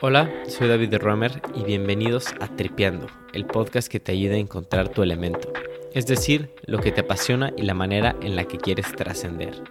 Hola, 0.00 0.30
soy 0.48 0.68
David 0.68 0.94
Romer 0.96 1.42
y 1.54 1.62
bienvenidos 1.64 2.28
a 2.40 2.48
Tripeando, 2.56 3.06
el 3.34 3.46
podcast 3.46 3.88
que 3.88 4.00
te 4.00 4.12
ayuda 4.12 4.34
a 4.34 4.38
encontrar 4.38 4.88
tu 4.88 5.02
elemento, 5.02 5.52
es 5.92 6.06
decir, 6.06 6.54
lo 6.64 6.78
que 6.78 6.92
te 6.92 7.02
apasiona 7.02 7.52
y 7.56 7.62
la 7.62 7.74
manera 7.74 8.16
en 8.22 8.36
la 8.36 8.44
que 8.44 8.58
quieres 8.58 8.90
trascender. 8.96 9.62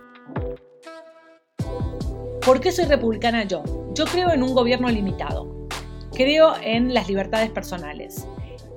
¿Por 2.45 2.59
qué 2.59 2.71
soy 2.71 2.85
republicana 2.85 3.43
yo? 3.43 3.63
Yo 3.93 4.05
creo 4.05 4.31
en 4.31 4.43
un 4.43 4.53
gobierno 4.53 4.89
limitado, 4.89 5.67
creo 6.13 6.53
en 6.61 6.93
las 6.93 7.07
libertades 7.07 7.49
personales, 7.49 8.27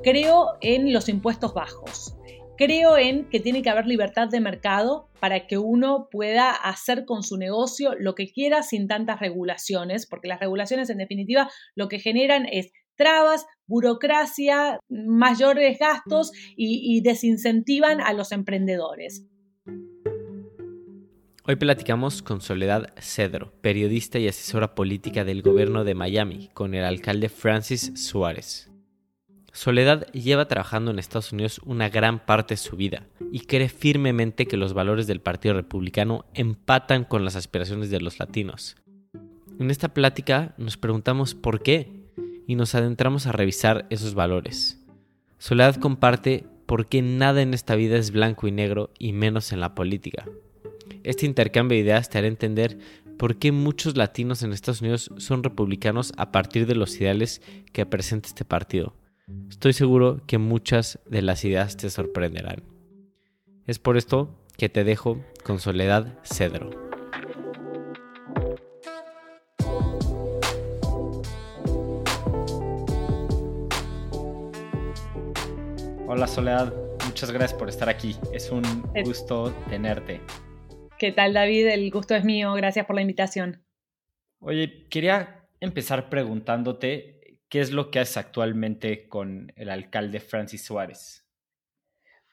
creo 0.02 0.54
en 0.60 0.92
los 0.92 1.08
impuestos 1.08 1.54
bajos, 1.54 2.16
Creo 2.64 2.96
en 2.96 3.24
que 3.24 3.40
tiene 3.40 3.60
que 3.60 3.70
haber 3.70 3.88
libertad 3.88 4.28
de 4.28 4.38
mercado 4.38 5.08
para 5.18 5.48
que 5.48 5.58
uno 5.58 6.06
pueda 6.12 6.52
hacer 6.52 7.04
con 7.04 7.24
su 7.24 7.36
negocio 7.36 7.96
lo 7.98 8.14
que 8.14 8.30
quiera 8.30 8.62
sin 8.62 8.86
tantas 8.86 9.18
regulaciones, 9.18 10.06
porque 10.06 10.28
las 10.28 10.38
regulaciones 10.38 10.88
en 10.88 10.98
definitiva 10.98 11.50
lo 11.74 11.88
que 11.88 11.98
generan 11.98 12.46
es 12.46 12.70
trabas, 12.94 13.46
burocracia, 13.66 14.78
mayores 14.88 15.76
gastos 15.80 16.30
y, 16.56 17.00
desincentivan 17.02 18.00
a 18.00 18.12
los 18.12 18.30
emprendedores. 18.30 19.26
Hoy 21.44 21.56
platicamos 21.56 22.22
con 22.22 22.40
Soledad 22.40 22.94
Cedro, 23.00 23.52
periodista 23.60 24.20
y 24.20 24.28
asesora 24.28 24.76
política 24.76 25.24
del 25.24 25.42
gobierno 25.42 25.82
de 25.82 25.96
Miami, 25.96 26.48
con 26.54 26.76
el 26.76 26.84
alcalde 26.84 27.28
Francis 27.28 27.90
Suárez. 27.96 28.71
Soledad 29.54 30.06
lleva 30.12 30.48
trabajando 30.48 30.90
en 30.90 30.98
Estados 30.98 31.30
Unidos 31.30 31.60
una 31.66 31.90
gran 31.90 32.24
parte 32.24 32.54
de 32.54 32.58
su 32.58 32.74
vida 32.74 33.06
y 33.30 33.40
cree 33.40 33.68
firmemente 33.68 34.46
que 34.46 34.56
los 34.56 34.72
valores 34.72 35.06
del 35.06 35.20
Partido 35.20 35.52
Republicano 35.54 36.24
empatan 36.32 37.04
con 37.04 37.26
las 37.26 37.36
aspiraciones 37.36 37.90
de 37.90 38.00
los 38.00 38.18
latinos. 38.18 38.76
En 39.58 39.70
esta 39.70 39.92
plática 39.92 40.54
nos 40.56 40.78
preguntamos 40.78 41.34
por 41.34 41.62
qué 41.62 41.92
y 42.46 42.54
nos 42.54 42.74
adentramos 42.74 43.26
a 43.26 43.32
revisar 43.32 43.86
esos 43.90 44.14
valores. 44.14 44.82
Soledad 45.36 45.76
comparte 45.76 46.46
por 46.64 46.86
qué 46.86 47.02
nada 47.02 47.42
en 47.42 47.52
esta 47.52 47.74
vida 47.74 47.98
es 47.98 48.10
blanco 48.10 48.48
y 48.48 48.52
negro 48.52 48.90
y 48.98 49.12
menos 49.12 49.52
en 49.52 49.60
la 49.60 49.74
política. 49.74 50.24
Este 51.04 51.26
intercambio 51.26 51.76
de 51.76 51.84
ideas 51.84 52.08
te 52.08 52.16
hará 52.16 52.26
entender 52.26 52.78
por 53.18 53.36
qué 53.36 53.52
muchos 53.52 53.98
latinos 53.98 54.42
en 54.42 54.54
Estados 54.54 54.80
Unidos 54.80 55.10
son 55.18 55.42
republicanos 55.42 56.14
a 56.16 56.32
partir 56.32 56.66
de 56.66 56.74
los 56.74 56.96
ideales 56.96 57.42
que 57.72 57.84
presenta 57.84 58.28
este 58.28 58.46
partido 58.46 58.94
Estoy 59.48 59.72
seguro 59.72 60.20
que 60.26 60.38
muchas 60.38 60.98
de 61.06 61.22
las 61.22 61.44
ideas 61.44 61.76
te 61.76 61.88
sorprenderán. 61.90 62.64
Es 63.66 63.78
por 63.78 63.96
esto 63.96 64.36
que 64.58 64.68
te 64.68 64.82
dejo 64.82 65.24
con 65.44 65.60
Soledad 65.60 66.18
Cedro. 66.24 66.70
Hola 76.08 76.26
Soledad, 76.26 76.74
muchas 77.06 77.30
gracias 77.30 77.54
por 77.56 77.68
estar 77.68 77.88
aquí. 77.88 78.16
Es 78.32 78.50
un 78.50 78.62
gusto 79.04 79.54
tenerte. 79.68 80.20
¿Qué 80.98 81.12
tal 81.12 81.32
David? 81.32 81.68
El 81.68 81.90
gusto 81.92 82.16
es 82.16 82.24
mío. 82.24 82.52
Gracias 82.54 82.86
por 82.86 82.96
la 82.96 83.02
invitación. 83.02 83.62
Oye, 84.40 84.88
quería 84.90 85.46
empezar 85.60 86.10
preguntándote 86.10 87.21
¿Qué 87.52 87.60
es 87.60 87.70
lo 87.70 87.90
que 87.90 87.98
haces 87.98 88.16
actualmente 88.16 89.10
con 89.10 89.52
el 89.56 89.68
alcalde 89.68 90.20
Francis 90.20 90.64
Suárez? 90.64 91.26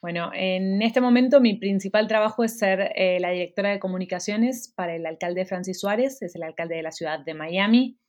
Bueno, 0.02 0.32
en 0.34 0.82
este 0.82 1.02
momento 1.02 1.42
mi 1.42 1.58
principal 1.58 2.08
trabajo 2.08 2.46
es 2.46 2.58
ser 2.58 2.94
eh, 2.96 3.20
la 3.20 3.32
directora 3.32 3.70
de 3.72 3.80
comunicaciones 3.80 4.74
para 4.74 4.96
el 4.96 5.06
alcalde 5.06 5.46
Francis 5.46 5.82
Suárez, 5.82 6.22
es 6.22 6.36
el 6.36 6.44
alcalde 6.44 6.78
de 6.78 6.84
la 6.84 6.94
ciudad 6.94 7.20
de 7.20 7.34
Miami. 7.34 8.00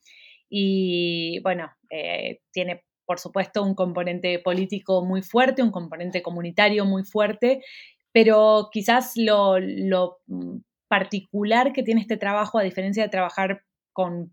Y 0.49 1.41
bueno, 1.43 1.73
eh, 1.91 2.43
tiene 2.53 2.85
por 3.05 3.19
supuesto 3.19 3.65
un 3.65 3.75
componente 3.75 4.39
político 4.39 5.05
muy 5.05 5.23
fuerte, 5.23 5.65
un 5.65 5.73
componente 5.73 6.23
comunitario 6.23 6.85
muy 6.85 7.03
fuerte, 7.03 7.61
pero 8.13 8.69
quizás 8.71 9.15
lo, 9.17 9.59
mm, 10.29 10.59
particular 10.87 11.73
que 11.73 11.83
tiene 11.83 12.03
este 12.03 12.19
trabajo, 12.19 12.57
a 12.57 12.63
diferencia 12.63 13.03
de 13.03 13.09
trabajar 13.09 13.65
con 13.93 14.33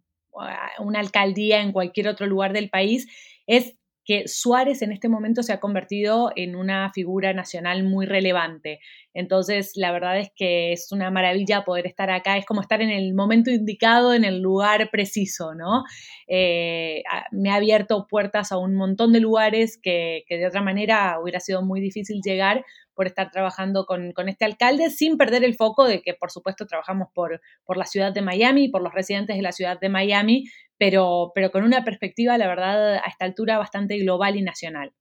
una 0.80 1.00
alcaldía 1.00 1.62
en 1.62 1.72
cualquier 1.72 2.08
otro 2.08 2.28
lugar 2.28 2.53
del 2.53 2.70
país, 2.70 3.08
es 3.48 3.75
que 4.07 4.23
Suárez 4.25 4.81
en 4.81 4.94
este 4.94 5.09
momento 5.09 5.44
se 5.44 5.51
ha 5.51 5.59
convertido 5.59 6.31
en 6.38 6.56
una 6.56 6.90
figura 6.94 7.34
nacional 7.34 7.84
muy 7.84 8.06
relevante. 8.06 8.79
Entonces, 9.13 9.73
la 9.75 9.91
verdad 9.91 10.18
es 10.18 10.29
que 10.34 10.72
es 10.72 10.94
una 10.94 11.12
maravilla 11.12 11.66
poder 11.66 11.85
estar 11.85 12.09
acá, 12.09 12.38
es 12.38 12.46
como 12.46 12.62
estar 12.62 12.81
en 12.81 12.90
el 12.90 13.13
momento 13.13 13.51
indicado, 13.51 14.13
en 14.13 14.23
el 14.23 14.40
lugar 14.40 14.90
preciso, 14.91 15.56
¿no? 15.56 15.84
Eh, 16.29 17.03
me 17.31 17.50
ha 17.50 17.56
abierto 17.56 18.07
puertas 18.09 18.53
a 18.53 18.57
un 18.57 18.75
montón 18.75 19.12
de 19.12 19.19
lugares 19.19 19.78
que, 19.78 20.23
que 20.29 20.38
de 20.38 20.47
otra 20.47 20.62
manera 20.62 21.19
hubiera 21.22 21.41
sido 21.41 21.62
muy 21.62 21.81
difícil 21.81 22.22
llegar, 22.23 22.63
por 22.97 23.06
estar 23.06 23.29
trabajando 23.29 23.85
con, 23.85 24.12
este 24.28 24.44
alcalde, 24.44 24.90
sin 24.90 25.17
perder 25.17 25.44
el 25.44 25.53
foco 25.53 25.85
de 25.85 26.01
que, 26.01 26.16
por 26.16 26.31
supuesto, 26.31 26.66
trabajamos 26.66 27.09
por, 27.13 27.40
por 27.63 27.78
la 27.78 27.85
ciudad 27.85 28.12
de 28.12 28.23
Miami, 28.23 28.69
por 28.69 28.81
los 28.81 28.91
residentes 28.91 29.35
de 29.35 29.44
la 29.44 29.51
ciudad 29.51 29.79
de 29.79 29.88
Miami, 29.88 30.46
pero, 30.78 31.32
pero 31.34 31.52
con 31.52 31.64
una 31.64 31.84
perspectiva, 31.84 32.38
la 32.38 32.48
verdad, 32.48 32.96
a 32.96 33.08
esta 33.08 33.26
altura 33.26 33.58
bastante 33.58 33.98
global 33.98 34.36
y 34.36 34.42
nacional. 34.42 34.94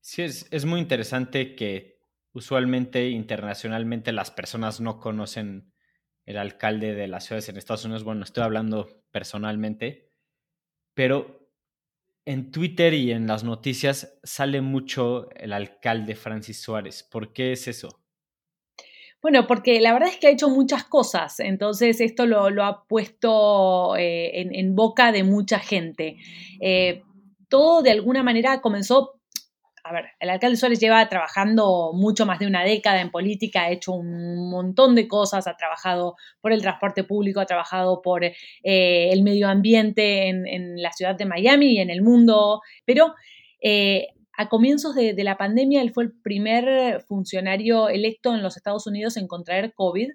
Sí, 0.00 0.22
es, 0.22 0.46
es 0.50 0.64
muy 0.64 0.80
interesante 0.80 1.54
que 1.54 1.98
usualmente 2.32 3.08
internacionalmente 3.08 4.12
las 4.12 4.30
personas 4.30 4.80
no 4.80 5.00
conocen 5.00 5.72
el 6.24 6.36
alcalde 6.36 6.94
de 6.94 7.08
las 7.08 7.24
ciudades 7.24 7.48
en 7.48 7.56
Estados 7.56 7.84
Unidos. 7.84 8.04
Bueno, 8.04 8.22
estoy 8.22 8.44
hablando 8.44 9.02
personalmente, 9.10 10.12
pero 10.94 11.50
en 12.26 12.50
Twitter 12.52 12.92
y 12.92 13.12
en 13.12 13.26
las 13.26 13.44
noticias 13.44 14.18
sale 14.22 14.60
mucho 14.60 15.30
el 15.34 15.54
alcalde 15.54 16.14
Francis 16.14 16.60
Suárez. 16.60 17.02
¿Por 17.02 17.32
qué 17.32 17.52
es 17.52 17.66
eso? 17.68 17.97
Bueno, 19.20 19.46
porque 19.46 19.80
la 19.80 19.92
verdad 19.92 20.10
es 20.10 20.16
que 20.16 20.28
ha 20.28 20.30
hecho 20.30 20.48
muchas 20.48 20.84
cosas, 20.84 21.40
entonces 21.40 22.00
esto 22.00 22.24
lo, 22.26 22.64
ha 22.64 22.84
puesto 22.86 23.96
eh, 23.96 24.30
en, 24.34 24.76
boca 24.76 25.10
de 25.10 25.24
mucha 25.24 25.58
gente. 25.58 26.18
Eh, 26.60 27.02
todo 27.48 27.82
de 27.82 27.90
alguna 27.90 28.22
manera 28.22 28.60
comenzó 28.60 29.18
a 29.88 29.92
ver, 29.92 30.06
el 30.20 30.28
alcalde 30.28 30.56
Suárez 30.56 30.80
lleva 30.80 31.08
trabajando 31.08 31.92
mucho 31.94 32.26
más 32.26 32.38
de 32.38 32.46
una 32.46 32.62
década 32.62 33.00
en 33.00 33.10
política, 33.10 33.62
ha 33.62 33.70
hecho 33.70 33.92
un 33.92 34.50
montón 34.50 34.94
de 34.94 35.08
cosas, 35.08 35.46
ha 35.46 35.56
trabajado 35.56 36.16
por 36.40 36.52
el 36.52 36.60
transporte 36.60 37.04
público, 37.04 37.40
ha 37.40 37.46
trabajado 37.46 38.02
por 38.02 38.22
eh, 38.24 38.34
el 38.62 39.22
medio 39.22 39.48
ambiente 39.48 40.28
en, 40.28 40.82
la 40.82 40.92
ciudad 40.92 41.14
de 41.14 41.24
Miami 41.24 41.76
y 41.76 41.78
en 41.78 41.90
el 41.90 42.02
mundo, 42.02 42.60
pero 42.84 43.14
eh, 43.62 44.08
a 44.38 44.48
comienzos 44.48 44.94
de, 44.94 45.12
la 45.24 45.36
pandemia 45.36 45.82
él 45.82 45.92
fue 45.92 46.04
el 46.04 46.12
primer 46.12 47.02
funcionario 47.08 47.88
electo 47.88 48.32
en 48.34 48.42
los 48.42 48.56
Estados 48.56 48.86
Unidos 48.86 49.16
en 49.16 49.26
contraer 49.26 49.74
COVID 49.74 50.10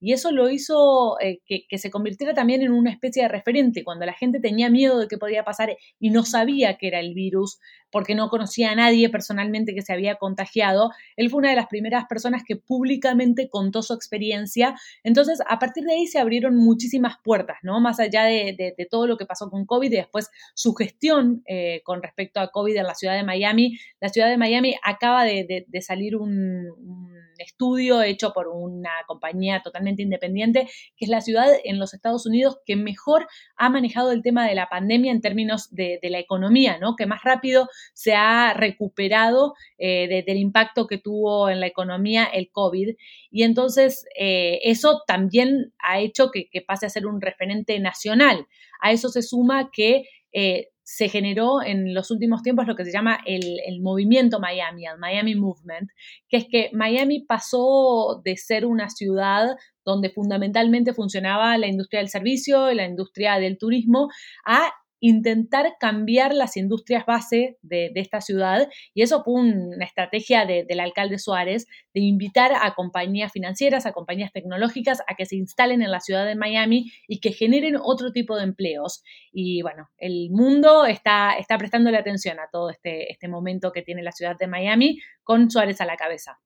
y 0.00 0.12
eso 0.12 0.30
lo 0.30 0.48
hizo 0.48 1.18
eh, 1.20 1.40
que, 1.46 1.78
se 1.78 1.90
convirtiera 1.90 2.34
también 2.34 2.62
en 2.62 2.72
una 2.72 2.90
especie 2.90 3.22
de 3.22 3.28
referente. 3.28 3.84
Cuando 3.84 4.06
la 4.06 4.12
gente 4.12 4.40
tenía 4.40 4.70
miedo 4.70 4.98
de 4.98 5.08
que 5.08 5.18
podía 5.18 5.44
pasar 5.44 5.76
y 5.98 6.10
no 6.10 6.24
sabía 6.24 6.76
que 6.76 6.88
era 6.88 7.00
el 7.00 7.14
virus, 7.14 7.58
porque 7.90 8.14
no 8.14 8.28
conocía 8.28 8.70
a 8.70 8.74
nadie 8.74 9.08
personalmente 9.08 9.74
que 9.74 9.82
se 9.82 9.92
había 9.92 10.16
contagiado, 10.16 10.90
él 11.16 11.30
fue 11.30 11.38
una 11.38 11.50
de 11.50 11.56
las 11.56 11.66
primeras 11.66 12.04
personas 12.06 12.42
que 12.46 12.56
públicamente 12.56 13.48
contó 13.48 13.82
su 13.82 13.94
experiencia. 13.94 14.74
Entonces, 15.02 15.40
a 15.48 15.58
partir 15.58 15.84
de 15.84 15.94
ahí 15.94 16.06
se 16.06 16.18
abrieron 16.18 16.56
muchísimas 16.56 17.16
puertas, 17.24 17.56
¿no? 17.62 17.80
Más 17.80 17.98
allá 17.98 18.24
de, 18.24 18.74
todo 18.90 19.06
lo 19.06 19.16
que 19.16 19.26
pasó 19.26 19.50
con 19.50 19.66
COVID 19.66 19.92
y 19.92 19.96
después 19.96 20.30
su 20.54 20.74
gestión 20.74 21.42
eh, 21.46 21.82
con 21.84 22.02
respecto 22.02 22.40
a 22.40 22.50
COVID 22.50 22.76
en 22.76 22.86
la 22.86 22.94
ciudad 22.94 23.14
de 23.14 23.24
Miami. 23.24 23.78
La 24.00 24.08
ciudad 24.08 24.28
de 24.28 24.36
Miami 24.36 24.76
acaba 24.82 25.24
de, 25.24 25.66
salir 25.80 26.16
un 26.16 27.17
estudio 27.42 28.02
hecho 28.02 28.32
por 28.32 28.48
una 28.48 28.90
compañía 29.06 29.62
totalmente 29.62 30.02
independiente, 30.02 30.68
que 30.96 31.04
es 31.04 31.08
la 31.10 31.20
ciudad 31.20 31.48
en 31.64 31.78
los 31.78 31.94
Estados 31.94 32.26
Unidos 32.26 32.58
que 32.64 32.76
mejor 32.76 33.26
ha 33.56 33.68
manejado 33.68 34.12
el 34.12 34.22
tema 34.22 34.46
de 34.46 34.54
la 34.54 34.68
pandemia 34.68 35.12
en 35.12 35.20
términos 35.20 35.74
de, 35.74 35.98
la 36.02 36.18
economía, 36.18 36.78
¿no? 36.78 36.96
Que 36.96 37.06
más 37.06 37.22
rápido 37.22 37.68
se 37.92 38.14
ha 38.14 38.54
recuperado 38.54 39.54
eh, 39.76 40.24
del 40.26 40.38
impacto 40.38 40.86
que 40.86 40.98
tuvo 40.98 41.50
en 41.50 41.60
la 41.60 41.66
economía 41.66 42.24
el 42.24 42.50
COVID. 42.50 42.96
Y 43.30 43.42
entonces 43.42 44.06
eh, 44.18 44.60
eso 44.62 45.02
también 45.06 45.72
ha 45.78 46.00
hecho 46.00 46.30
que, 46.30 46.48
pase 46.66 46.86
a 46.86 46.90
ser 46.90 47.06
un 47.06 47.20
referente 47.20 47.78
nacional. 47.78 48.46
A 48.80 48.92
eso 48.92 49.08
se 49.08 49.22
suma 49.22 49.70
que 49.72 50.04
eh, 50.32 50.68
se 50.90 51.10
generó 51.10 51.62
en 51.62 51.92
los 51.92 52.10
últimos 52.10 52.42
tiempos 52.42 52.66
lo 52.66 52.74
que 52.74 52.86
se 52.86 52.92
llama 52.92 53.18
el, 53.26 53.82
movimiento 53.82 54.40
Miami, 54.40 54.86
el 54.86 54.96
Miami 54.98 55.34
Movement, 55.34 55.90
que 56.30 56.38
es 56.38 56.46
que 56.50 56.70
Miami 56.72 57.20
pasó 57.20 58.22
de 58.24 58.38
ser 58.38 58.64
una 58.64 58.88
ciudad 58.88 59.58
donde 59.84 60.08
fundamentalmente 60.08 60.94
funcionaba 60.94 61.58
la 61.58 61.66
industria 61.66 62.00
del 62.00 62.08
servicio, 62.08 62.72
la 62.72 62.86
industria 62.86 63.38
del 63.38 63.58
turismo, 63.58 64.08
a 64.46 64.72
intentar 65.00 65.76
cambiar 65.78 66.34
las 66.34 66.56
industrias 66.56 67.06
base 67.06 67.58
de, 67.62 67.92
esta 67.94 68.20
ciudad 68.20 68.68
y 68.94 69.02
eso 69.02 69.22
fue 69.24 69.34
una 69.34 69.84
estrategia 69.84 70.46
del 70.46 70.80
alcalde 70.80 71.18
Suárez 71.18 71.66
de 71.94 72.00
invitar 72.00 72.52
a 72.54 72.74
compañías 72.74 73.32
financieras, 73.32 73.86
a 73.86 73.92
compañías 73.92 74.32
tecnológicas 74.32 75.00
a 75.06 75.14
que 75.14 75.26
se 75.26 75.36
instalen 75.36 75.82
en 75.82 75.90
la 75.90 76.00
ciudad 76.00 76.26
de 76.26 76.36
Miami 76.36 76.92
y 77.06 77.20
que 77.20 77.32
generen 77.32 77.76
otro 77.80 78.12
tipo 78.12 78.36
de 78.36 78.44
empleos. 78.44 79.02
Y 79.32 79.62
bueno, 79.62 79.88
el 79.98 80.30
mundo 80.30 80.86
está, 80.86 81.32
está 81.38 81.58
prestando 81.58 81.90
la 81.90 81.98
atención 81.98 82.38
a 82.40 82.48
todo 82.50 82.70
este, 82.70 83.10
este 83.10 83.28
momento 83.28 83.72
que 83.72 83.82
tiene 83.82 84.02
la 84.02 84.12
ciudad 84.12 84.36
de 84.38 84.46
Miami 84.46 85.00
con 85.22 85.50
Suárez 85.50 85.80
a 85.80 85.86
la 85.86 85.96
cabeza. 85.96 86.40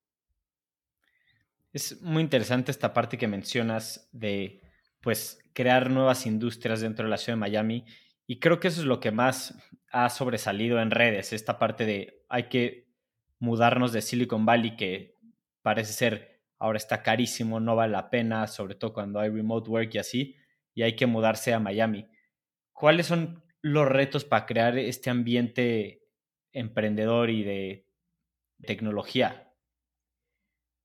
Es 1.73 2.03
muy 2.03 2.23
interesante 2.23 2.71
esta 2.71 2.93
parte 2.93 3.17
que 3.17 3.27
mencionas 3.27 4.09
de 4.13 4.61
pues 5.01 5.39
crear 5.53 5.91
nuevas 5.91 6.27
industrias 6.27 6.81
dentro 6.81 7.05
de 7.05 7.11
la 7.11 7.17
ciudad 7.17 7.37
de 7.37 7.41
Miami 7.41 7.85
y 8.27 8.39
creo 8.41 8.61
que 8.61 8.69
eso 8.69 8.81
es 8.81 8.87
lo 8.87 9.01
que 9.01 9.11
más 9.11 9.57
ha 9.91 10.09
sobresalido 10.09 10.81
en 10.81 10.91
redes, 10.91 11.33
esta 11.33 11.59
parte 11.59 11.85
de 11.85 12.25
hay 12.29 12.45
que 12.45 12.89
mudarnos 13.39 13.93
de 13.93 14.03
Silicon 14.03 14.47
Valley 14.47 14.77
que 14.77 15.19
parece 15.63 15.93
ser 15.93 16.33
ahora 16.59 16.79
está 16.79 17.03
carísimo, 17.03 17.59
no 17.59 17.75
vale 17.75 17.93
la 17.93 18.09
pena, 18.09 18.47
sobre 18.47 18.77
todo 18.77 18.93
cuando 18.93 19.19
hay 19.19 19.31
remote 19.31 19.69
work 19.69 19.95
y 19.95 19.99
así, 19.99 20.37
y 20.75 20.83
hay 20.83 20.95
que 20.95 21.07
mudarse 21.07 21.53
a 21.53 21.59
Miami. 21.59 22.09
¿Cuáles 22.73 23.07
son 23.07 23.43
los 23.63 23.89
retos 23.89 24.25
para 24.25 24.47
crear 24.47 24.79
este 24.79 25.11
ambiente 25.11 26.07
emprendedor 26.53 27.31
y 27.31 27.43
de 27.43 27.89
tecnología? 28.65 29.52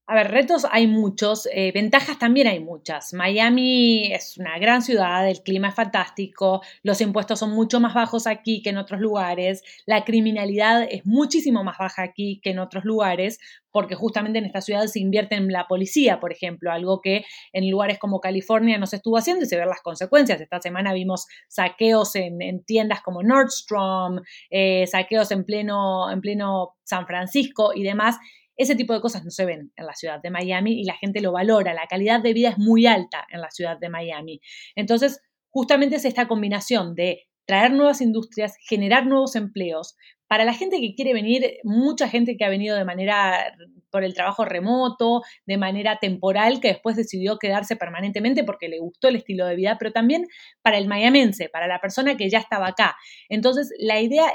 A 0.09 0.15
ver, 0.15 0.31
retos 0.31 0.65
hay 0.71 0.87
muchos, 0.87 1.49
eh, 1.51 1.73
ventajas 1.73 2.17
también 2.17 2.47
hay 2.47 2.61
muchas. 2.61 3.13
Miami 3.13 4.13
es 4.13 4.37
una 4.37 4.57
gran 4.57 4.81
ciudad, 4.81 5.27
el 5.29 5.43
clima 5.43 5.67
es 5.67 5.75
fantástico, 5.75 6.61
los 6.81 7.01
impuestos 7.01 7.39
son 7.39 7.51
mucho 7.51 7.81
más 7.81 7.93
bajos 7.93 8.25
aquí 8.25 8.61
que 8.61 8.69
en 8.69 8.77
otros 8.77 9.01
lugares, 9.01 9.63
la 9.85 10.05
criminalidad 10.05 10.87
es 10.89 11.05
muchísimo 11.05 11.61
más 11.65 11.77
baja 11.77 12.03
aquí 12.03 12.39
que 12.41 12.51
en 12.51 12.59
otros 12.59 12.85
lugares, 12.85 13.39
porque 13.69 13.95
justamente 13.95 14.39
en 14.39 14.45
esta 14.45 14.61
ciudad 14.61 14.85
se 14.85 15.01
invierte 15.01 15.35
en 15.35 15.51
la 15.51 15.67
policía, 15.67 16.21
por 16.21 16.31
ejemplo, 16.31 16.71
algo 16.71 17.01
que 17.01 17.25
en 17.51 17.69
lugares 17.69 17.99
como 17.99 18.21
California 18.21 18.77
no 18.77 18.87
se 18.87 18.95
estuvo 18.95 19.17
haciendo 19.17 19.43
y 19.43 19.47
se 19.47 19.57
ven 19.57 19.67
las 19.67 19.81
consecuencias. 19.81 20.39
Esta 20.39 20.61
semana 20.61 20.93
vimos 20.93 21.27
saqueos 21.49 22.15
en, 22.15 22.63
tiendas 22.63 23.01
como 23.01 23.23
Nordstrom, 23.23 24.21
eh, 24.51 24.87
saqueos 24.87 25.31
en 25.31 25.43
pleno, 25.43 26.09
en 26.09 26.21
pleno 26.21 26.77
San 26.85 27.05
Francisco 27.05 27.73
y 27.75 27.83
demás 27.83 28.15
ese 28.57 28.75
tipo 28.75 28.93
de 28.93 29.01
cosas 29.01 29.23
no 29.23 29.31
se 29.31 29.45
ven 29.45 29.71
en 29.75 29.85
la 29.85 29.93
ciudad 29.93 30.19
de 30.21 30.31
Miami 30.31 30.81
y 30.81 30.83
la 30.83 30.95
gente 30.95 31.21
lo 31.21 31.31
valora. 31.31 31.73
La 31.73 31.87
calidad 31.87 32.21
de 32.21 32.33
vida 32.33 32.49
es 32.49 32.57
muy 32.57 32.87
alta 32.87 33.25
en 33.29 33.41
la 33.41 33.51
ciudad 33.51 33.77
de 33.79 33.89
Miami. 33.89 34.41
Entonces, 34.75 35.21
justamente 35.49 35.95
es 35.95 36.05
esta 36.05 36.27
combinación 36.27 36.95
de 36.95 37.26
traer 37.47 37.71
nuevas 37.71 38.01
industrias, 38.01 38.55
generar 38.69 39.07
nuevos 39.07 39.35
empleos, 39.35 39.95
para 40.27 40.43
la 40.43 40.53
gente 40.53 40.79
que 40.81 40.93
quiere 40.93 41.13
venir, 41.13 41.57
mucha 41.63 42.09
gente 42.09 42.35
que 42.35 42.43
ha 42.43 42.49
venido 42.49 42.75
de 42.75 42.83
manera 42.83 43.55
por 43.89 44.03
el 44.03 44.13
trabajo 44.13 44.43
remoto, 44.43 45.21
de 45.45 45.57
manera 45.57 45.97
temporal, 45.99 46.59
que 46.59 46.67
después 46.67 46.97
decidió 46.97 47.37
quedarse 47.37 47.77
permanentemente 47.77 48.43
porque 48.43 48.67
le 48.67 48.79
gustó 48.79 49.07
el 49.07 49.15
estilo 49.15 49.45
de 49.45 49.55
vida, 49.55 49.77
pero 49.79 49.93
también 49.93 50.25
para 50.61 50.77
el 50.77 50.87
mayamense, 50.87 51.47
para 51.47 51.67
la 51.67 51.79
persona 51.79 52.17
que 52.17 52.29
ya 52.29 52.39
estaba 52.39 52.67
acá. 52.67 52.97
Entonces, 53.29 53.73
la 53.79 54.01
idea, 54.01 54.25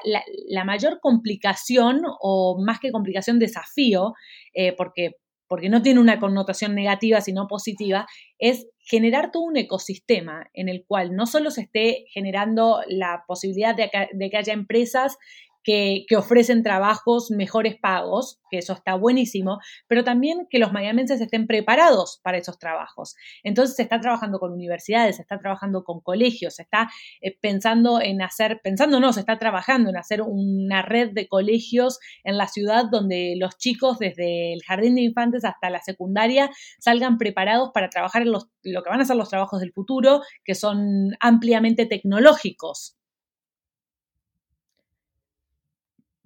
la, 0.48 0.64
mayor 0.64 0.98
complicación, 1.00 2.02
o 2.20 2.58
más 2.64 2.80
que 2.80 2.90
complicación, 2.90 3.38
desafío, 3.38 4.14
eh, 4.54 4.72
porque 4.72 5.10
porque 5.48 5.68
no 5.68 5.82
tiene 5.82 6.00
una 6.00 6.18
connotación 6.18 6.74
negativa, 6.74 7.20
sino 7.20 7.46
positiva, 7.46 8.06
es 8.38 8.68
generar 8.82 9.30
todo 9.30 9.44
un 9.44 9.56
ecosistema 9.56 10.50
en 10.54 10.68
el 10.68 10.84
cual 10.84 11.14
no 11.14 11.26
solo 11.26 11.50
se 11.50 11.62
esté 11.62 12.04
generando 12.08 12.82
la 12.88 13.24
posibilidad 13.26 13.74
de 13.74 14.30
que 14.30 14.36
haya 14.36 14.52
empresas 14.52 15.18
que, 15.62 16.04
ofrecen 16.16 16.62
trabajos 16.62 17.30
mejores 17.30 17.76
pagos, 17.76 18.40
que 18.50 18.58
eso 18.58 18.72
está 18.74 18.94
buenísimo, 18.94 19.58
pero 19.88 20.04
también 20.04 20.46
que 20.50 20.58
los 20.58 20.72
mayamenses 20.72 21.20
estén 21.20 21.46
preparados 21.46 22.20
para 22.22 22.38
esos 22.38 22.58
trabajos. 22.58 23.14
Entonces 23.42 23.76
se 23.76 23.82
está 23.82 24.00
trabajando 24.00 24.38
con 24.38 24.52
universidades, 24.52 25.16
se 25.16 25.22
está 25.22 25.38
trabajando 25.38 25.84
con 25.84 26.00
colegios, 26.00 26.56
se 26.56 26.62
está 26.62 26.90
eh, 27.20 27.36
pensando 27.40 28.00
en 28.00 28.22
hacer, 28.22 28.60
pensando 28.62 29.00
no, 29.00 29.12
se 29.12 29.20
está 29.20 29.38
trabajando 29.38 29.90
en 29.90 29.96
hacer 29.96 30.22
una 30.22 30.82
red 30.82 31.10
de 31.12 31.28
colegios 31.28 31.98
en 32.24 32.36
la 32.36 32.48
ciudad 32.48 32.86
donde 32.90 33.34
los 33.38 33.56
chicos 33.56 33.98
desde 33.98 34.52
el 34.52 34.62
jardín 34.62 34.96
de 34.96 35.02
infantes 35.02 35.44
hasta 35.44 35.70
la 35.70 35.80
secundaria 35.80 36.50
salgan 36.78 37.18
preparados 37.18 37.70
para 37.72 37.88
trabajar 37.88 38.22
en 38.22 38.32
los, 38.32 38.48
lo 38.62 38.82
que 38.82 38.90
van 38.90 39.00
a 39.00 39.04
ser 39.04 39.16
los 39.16 39.28
trabajos 39.28 39.60
del 39.60 39.72
futuro, 39.72 40.22
que 40.44 40.54
son 40.54 41.16
ampliamente 41.20 41.86
tecnológicos. 41.86 42.96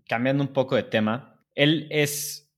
Cambiando 0.09 0.43
un 0.43 0.53
poco 0.53 0.77
de 0.77 0.85
tema, 0.85 1.45
él 1.55 1.89
es 1.91 2.53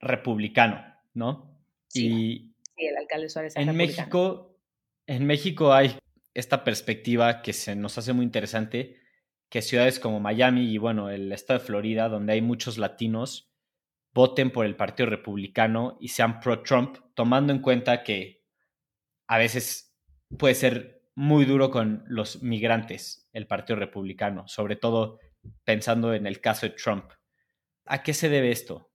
republicano, 0.00 0.84
¿no? 1.14 1.60
Sí, 1.88 2.54
y 2.76 2.86
el 2.86 2.96
alcalde 2.96 3.28
Suárez 3.28 3.56
en 3.56 3.74
México, 3.76 4.58
en 5.06 5.26
México 5.26 5.72
hay 5.72 5.96
esta 6.34 6.64
perspectiva 6.64 7.42
que 7.42 7.52
se 7.52 7.74
nos 7.74 7.96
hace 7.96 8.12
muy 8.12 8.24
interesante, 8.24 9.00
que 9.48 9.62
ciudades 9.62 9.98
como 9.98 10.20
Miami 10.20 10.70
y 10.70 10.78
bueno, 10.78 11.08
el 11.10 11.32
estado 11.32 11.60
de 11.60 11.64
Florida, 11.64 12.08
donde 12.08 12.34
hay 12.34 12.42
muchos 12.42 12.76
latinos, 12.78 13.50
voten 14.12 14.50
por 14.50 14.66
el 14.66 14.76
Partido 14.76 15.08
Republicano 15.08 15.96
y 16.00 16.08
sean 16.08 16.40
pro-Trump, 16.40 16.98
tomando 17.14 17.52
en 17.52 17.60
cuenta 17.60 18.02
que 18.02 18.44
a 19.28 19.38
veces 19.38 19.96
puede 20.38 20.54
ser 20.54 21.02
muy 21.14 21.44
duro 21.46 21.70
con 21.70 22.04
los 22.06 22.42
migrantes 22.42 23.28
el 23.32 23.46
Partido 23.46 23.78
Republicano, 23.78 24.46
sobre 24.48 24.76
todo 24.76 25.18
pensando 25.64 26.14
en 26.14 26.26
el 26.26 26.40
caso 26.40 26.66
de 26.66 26.74
Trump. 26.74 27.10
¿A 27.84 28.02
qué 28.02 28.14
se 28.14 28.28
debe 28.28 28.50
esto? 28.50 28.90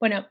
Bueno, 0.00 0.28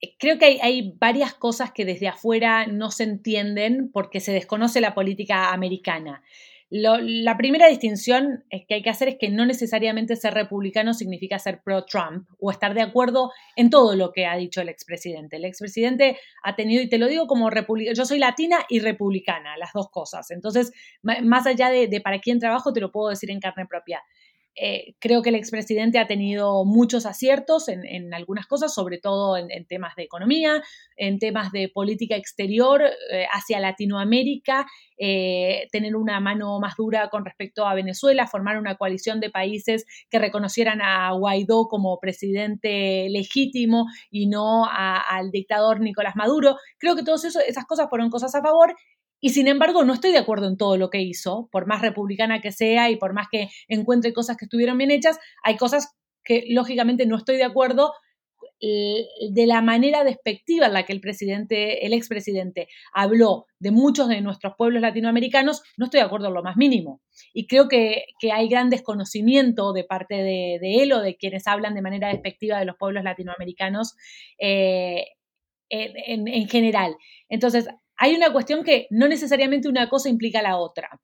eh, 0.00 0.16
creo 0.18 0.38
que 0.38 0.58
hay, 0.62 0.94
varias 0.98 1.34
cosas 1.34 1.72
que 1.72 1.84
desde 1.84 2.08
afuera 2.08 2.66
no 2.66 2.90
se 2.90 3.04
entienden 3.04 3.90
porque 3.92 4.20
se 4.20 4.32
desconoce 4.32 4.80
la 4.80 4.94
política 4.94 5.52
americana. 5.52 6.22
La 6.68 7.36
primera 7.36 7.68
distinción 7.68 8.44
que 8.50 8.74
hay 8.74 8.82
que 8.82 8.90
hacer 8.90 9.08
es 9.08 9.16
que 9.20 9.30
no 9.30 9.46
necesariamente 9.46 10.16
ser 10.16 10.34
republicano 10.34 10.94
significa 10.94 11.38
ser 11.38 11.62
pro-Trump 11.62 12.26
o 12.40 12.50
estar 12.50 12.74
de 12.74 12.82
acuerdo 12.82 13.30
en 13.54 13.70
todo 13.70 13.94
lo 13.94 14.12
que 14.12 14.26
ha 14.26 14.36
dicho 14.36 14.60
el 14.60 14.68
expresidente. 14.68 15.36
El 15.36 15.44
expresidente 15.44 16.18
ha 16.42 16.56
tenido, 16.56 16.82
y 16.82 16.88
te 16.88 16.98
lo 16.98 17.06
digo 17.06 17.28
como 17.28 17.50
republicano, 17.50 17.94
yo 17.94 18.04
soy 18.04 18.18
latina 18.18 18.58
y 18.68 18.80
republicana, 18.80 19.56
las 19.56 19.70
dos 19.72 19.90
cosas. 19.90 20.30
Entonces, 20.32 20.72
más 21.02 21.46
allá 21.46 21.68
de 21.70 22.00
para 22.00 22.18
quién 22.18 22.40
trabajo, 22.40 22.72
te 22.72 22.80
lo 22.80 22.90
puedo 22.90 23.10
decir 23.10 23.30
en 23.30 23.38
carne 23.38 23.66
propia. 23.66 24.02
Eh, 24.58 24.94
creo 24.98 25.20
que 25.20 25.28
el 25.28 25.34
expresidente 25.34 25.98
ha 25.98 26.06
tenido 26.06 26.64
muchos 26.64 27.04
aciertos 27.04 27.68
en, 27.68 28.14
algunas 28.14 28.46
cosas, 28.46 28.72
sobre 28.72 28.98
todo 28.98 29.36
en, 29.36 29.66
temas 29.66 29.94
de 29.96 30.04
economía, 30.04 30.62
en 30.96 31.18
temas 31.18 31.52
de 31.52 31.68
política 31.68 32.16
exterior 32.16 32.82
eh, 32.82 33.26
hacia 33.30 33.60
Latinoamérica, 33.60 34.66
eh, 34.98 35.68
tener 35.72 35.94
una 35.94 36.20
mano 36.20 36.58
más 36.58 36.74
dura 36.76 37.10
con 37.10 37.26
respecto 37.26 37.66
a 37.66 37.74
Venezuela, 37.74 38.26
formar 38.26 38.58
una 38.58 38.76
coalición 38.76 39.20
de 39.20 39.28
países 39.28 39.84
que 40.10 40.18
reconocieran 40.18 40.80
a 40.80 41.12
Guaidó 41.12 41.68
como 41.68 41.98
presidente 42.00 43.08
legítimo 43.10 43.84
y 44.10 44.26
no 44.26 44.64
al 44.66 45.30
dictador 45.30 45.80
Nicolás 45.80 46.16
Maduro. 46.16 46.56
Creo 46.78 46.96
que 46.96 47.02
todas 47.02 47.24
esas 47.24 47.64
cosas 47.66 47.88
fueron 47.90 48.08
cosas 48.08 48.34
a 48.34 48.42
favor 48.42 48.74
y 49.20 49.30
sin 49.30 49.48
embargo, 49.48 49.84
no 49.84 49.94
estoy 49.94 50.12
de 50.12 50.18
acuerdo 50.18 50.48
en 50.48 50.56
todo 50.56 50.76
lo 50.76 50.90
que 50.90 51.00
hizo, 51.00 51.48
por 51.50 51.66
más 51.66 51.80
republicana 51.82 52.40
que 52.40 52.52
sea 52.52 52.90
y 52.90 52.96
por 52.96 53.14
más 53.14 53.28
que 53.30 53.48
encuentre 53.68 54.12
cosas 54.12 54.36
que 54.36 54.44
estuvieron 54.44 54.78
bien 54.78 54.90
hechas, 54.90 55.18
hay 55.42 55.56
cosas 55.56 55.94
que 56.22 56.44
lógicamente 56.48 57.06
no 57.06 57.16
estoy 57.16 57.36
de 57.36 57.44
acuerdo 57.44 57.92
eh, 58.60 59.06
de 59.32 59.46
la 59.46 59.60
manera 59.60 60.02
despectiva 60.02 60.66
en 60.66 60.72
la 60.72 60.84
que 60.84 60.94
el 60.94 61.00
presidente, 61.00 61.84
el 61.84 61.92
expresidente, 61.92 62.68
habló 62.92 63.46
de 63.58 63.70
muchos 63.70 64.08
de 64.08 64.22
nuestros 64.22 64.54
pueblos 64.56 64.80
latinoamericanos, 64.80 65.62
no 65.76 65.86
estoy 65.86 66.00
de 66.00 66.06
acuerdo 66.06 66.28
en 66.28 66.34
lo 66.34 66.42
más 66.42 66.56
mínimo. 66.56 67.02
Y 67.34 67.46
creo 67.46 67.68
que, 67.68 68.04
hay 68.32 68.48
gran 68.48 68.70
desconocimiento 68.70 69.72
de 69.72 69.84
parte 69.84 70.14
de, 70.16 70.58
él 70.82 70.92
o 70.92 71.00
de 71.00 71.16
quienes 71.16 71.46
hablan 71.46 71.74
de 71.74 71.82
manera 71.82 72.08
despectiva 72.08 72.58
de 72.58 72.64
los 72.64 72.76
pueblos 72.76 73.04
latinoamericanos 73.04 73.94
eh, 74.38 75.04
en, 75.68 76.26
en 76.26 76.48
general. 76.48 76.96
Entonces, 77.28 77.68
hay 77.96 78.14
una 78.14 78.32
cuestión 78.32 78.62
que 78.62 78.86
no 78.90 79.08
necesariamente 79.08 79.68
una 79.68 79.88
cosa 79.88 80.08
implica 80.08 80.42
la 80.42 80.58
otra. 80.58 81.00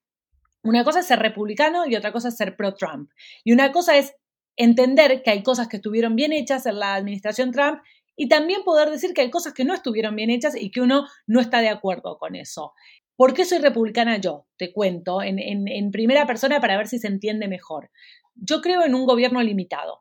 Una 0.62 0.84
cosa 0.84 1.00
es 1.00 1.06
ser 1.06 1.18
republicano 1.18 1.86
y 1.86 1.96
otra 1.96 2.12
cosa 2.12 2.28
es 2.28 2.36
ser 2.36 2.56
pro-Trump. 2.56 3.10
Y 3.44 3.52
una 3.52 3.72
cosa 3.72 3.96
es 3.96 4.14
entender 4.56 5.22
que 5.22 5.30
hay 5.30 5.42
cosas 5.42 5.68
que 5.68 5.76
estuvieron 5.76 6.14
bien 6.14 6.32
hechas 6.32 6.66
en 6.66 6.78
la 6.78 6.94
administración 6.94 7.50
Trump 7.50 7.80
y 8.14 8.28
también 8.28 8.62
poder 8.62 8.90
decir 8.90 9.14
que 9.14 9.22
hay 9.22 9.30
cosas 9.30 9.54
que 9.54 9.64
no 9.64 9.74
estuvieron 9.74 10.14
bien 10.14 10.30
hechas 10.30 10.54
y 10.54 10.70
que 10.70 10.80
uno 10.80 11.06
no 11.26 11.40
está 11.40 11.60
de 11.60 11.70
acuerdo 11.70 12.18
con 12.18 12.36
eso. 12.36 12.74
¿Por 13.16 13.34
qué 13.34 13.44
soy 13.44 13.58
republicana 13.58 14.18
yo? 14.18 14.46
Te 14.56 14.72
cuento 14.72 15.22
en, 15.22 15.38
en 15.38 15.90
primera 15.90 16.26
persona 16.26 16.60
para 16.60 16.76
ver 16.76 16.88
si 16.88 16.98
se 16.98 17.08
entiende 17.08 17.48
mejor. 17.48 17.90
Yo 18.34 18.60
creo 18.60 18.84
en 18.84 18.94
un 18.94 19.06
gobierno 19.06 19.42
limitado. 19.42 20.00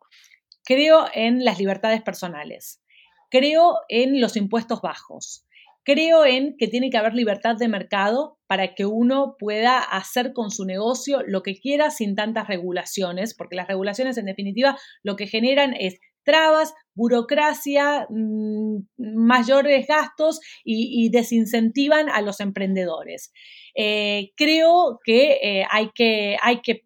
Creo 0.64 1.08
en 1.14 1.44
las 1.44 1.58
libertades 1.60 2.02
personales. 2.02 2.82
Creo 3.30 3.78
en 3.88 4.20
los 4.20 4.36
impuestos 4.36 4.82
bajos 4.82 5.46
Creo 5.84 6.26
en 6.26 6.56
que 6.58 6.68
tiene 6.68 6.90
que 6.90 6.98
haber 6.98 7.14
libertad 7.14 7.56
de 7.58 7.68
mercado 7.68 8.38
para 8.48 8.76
que 8.76 8.86
uno 8.86 9.36
pueda 9.40 9.80
hacer 9.80 10.34
con 10.34 10.52
su 10.52 10.66
negocio 10.66 11.22
lo 11.26 11.42
que 11.42 11.60
quiera 11.60 11.90
sin 11.90 12.16
tantas 12.16 12.48
regulaciones, 12.48 13.34
porque 13.34 13.56
las 13.56 13.68
regulaciones 13.68 14.18
en 14.18 14.26
definitiva 14.26 14.78
lo 15.04 15.16
que 15.16 15.28
generan 15.28 15.74
es 15.74 16.00
trabas, 16.24 16.74
burocracia, 16.94 18.06
mm, 18.10 18.84
mayores 18.98 19.88
gastos 19.88 20.40
y, 20.64 21.10
desincentivan 21.10 22.10
a 22.10 22.22
los 22.22 22.40
emprendedores. 22.40 23.34
Eh, 23.76 24.32
creo 24.36 25.00
que, 25.04 25.40
eh, 25.42 25.66
hay 25.72 25.90
que 25.96 26.38
hay 26.42 26.62
que 26.62 26.86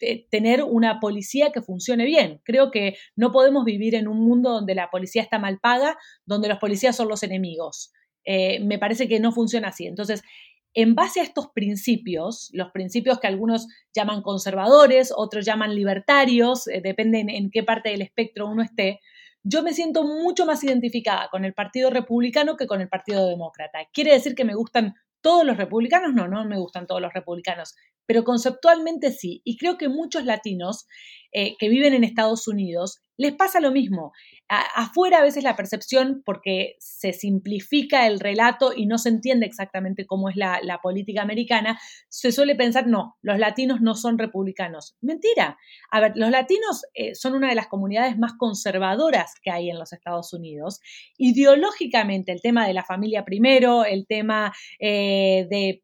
eh, 0.00 0.26
tener 0.30 0.62
una 0.62 1.00
policía 1.00 1.50
que 1.52 1.62
funcione 1.62 2.04
bien. 2.04 2.40
Creo 2.44 2.70
que 2.70 2.96
no 3.16 3.32
podemos 3.32 3.64
vivir 3.64 3.94
en 3.94 4.08
un 4.08 4.20
mundo 4.20 4.50
donde 4.50 4.74
la 4.74 4.90
policía 4.90 5.22
está 5.22 5.38
mal 5.38 5.58
paga, 5.60 5.96
donde 6.24 6.48
los 6.48 6.58
policías 6.58 6.96
son 6.96 7.08
los 7.08 7.22
enemigos. 7.22 7.92
Me 8.26 8.78
parece 8.78 9.08
que 9.08 9.20
no 9.20 9.32
funciona 9.32 9.68
así. 9.68 9.86
Entonces, 9.86 10.22
en 10.74 10.94
base 10.94 11.20
a 11.20 11.24
estos 11.24 11.48
principios, 11.48 12.50
los 12.52 12.70
principios 12.70 13.18
que 13.18 13.26
algunos 13.26 13.66
llaman 13.94 14.22
conservadores, 14.22 15.12
otros 15.16 15.44
llaman 15.44 15.74
libertarios, 15.74 16.68
eh, 16.68 16.80
depende 16.82 17.24
en, 17.26 17.50
qué 17.50 17.62
parte 17.62 17.90
del 17.90 18.02
espectro 18.02 18.46
uno 18.46 18.62
esté, 18.62 19.00
yo 19.42 19.62
me 19.62 19.72
siento 19.72 20.04
mucho 20.04 20.46
más 20.46 20.62
identificada 20.62 21.28
con 21.30 21.44
el 21.44 21.54
Partido 21.54 21.90
Republicano 21.90 22.56
que 22.56 22.66
con 22.66 22.80
el 22.80 22.88
Partido 22.88 23.26
Demócrata. 23.26 23.78
¿Quiere 23.92 24.12
decir 24.12 24.34
que 24.34 24.44
me 24.44 24.54
gustan 24.54 24.94
todos 25.20 25.44
los 25.44 25.56
republicanos? 25.56 26.12
No, 26.14 26.28
no 26.28 26.44
me 26.44 26.58
gustan 26.58 26.86
todos 26.86 27.00
los 27.00 27.14
republicanos, 27.14 27.74
pero 28.04 28.24
conceptualmente 28.24 29.10
sí. 29.10 29.40
Y 29.44 29.56
creo 29.56 29.78
que 29.78 29.88
muchos 29.88 30.24
latinos 30.24 30.86
eh, 31.32 31.56
que 31.58 31.68
viven 31.68 31.94
en 31.94 32.04
Estados 32.04 32.48
Unidos 32.48 33.02
les 33.16 33.34
pasa 33.34 33.60
lo 33.60 33.72
mismo 33.72 34.12
afuera 34.48 35.18
a 35.18 35.22
veces 35.22 35.44
la 35.44 35.56
percepción, 35.56 36.22
porque 36.24 36.76
se 36.78 37.12
simplifica 37.12 38.06
el 38.06 38.18
relato 38.18 38.72
y 38.74 38.86
no 38.86 38.96
se 38.96 39.10
entiende 39.10 39.44
exactamente 39.44 40.06
cómo 40.06 40.30
es 40.30 40.36
la, 40.36 40.80
política 40.82 41.20
americana, 41.20 41.78
se 42.08 42.32
suele 42.32 42.54
pensar, 42.54 42.86
no, 42.86 43.16
los 43.20 43.38
latinos 43.38 43.80
no 43.80 43.94
son 43.94 44.16
republicanos. 44.16 44.96
Mentira. 45.00 45.58
A 45.90 46.00
ver, 46.00 46.12
los 46.14 46.30
latinos 46.30 46.84
eh, 46.94 47.14
son 47.14 47.34
una 47.34 47.48
de 47.48 47.56
las 47.56 47.66
comunidades 47.66 48.16
más 48.16 48.34
conservadoras 48.38 49.34
que 49.42 49.50
hay 49.50 49.68
en 49.68 49.78
los 49.78 49.92
Estados 49.92 50.32
Unidos. 50.32 50.80
Ideológicamente, 51.18 52.32
el 52.32 52.40
tema 52.40 52.66
de 52.66 52.74
la 52.74 52.84
familia 52.84 53.24
primero, 53.24 53.84
el 53.84 54.06
tema 54.06 54.54
eh, 54.78 55.46
de 55.50 55.82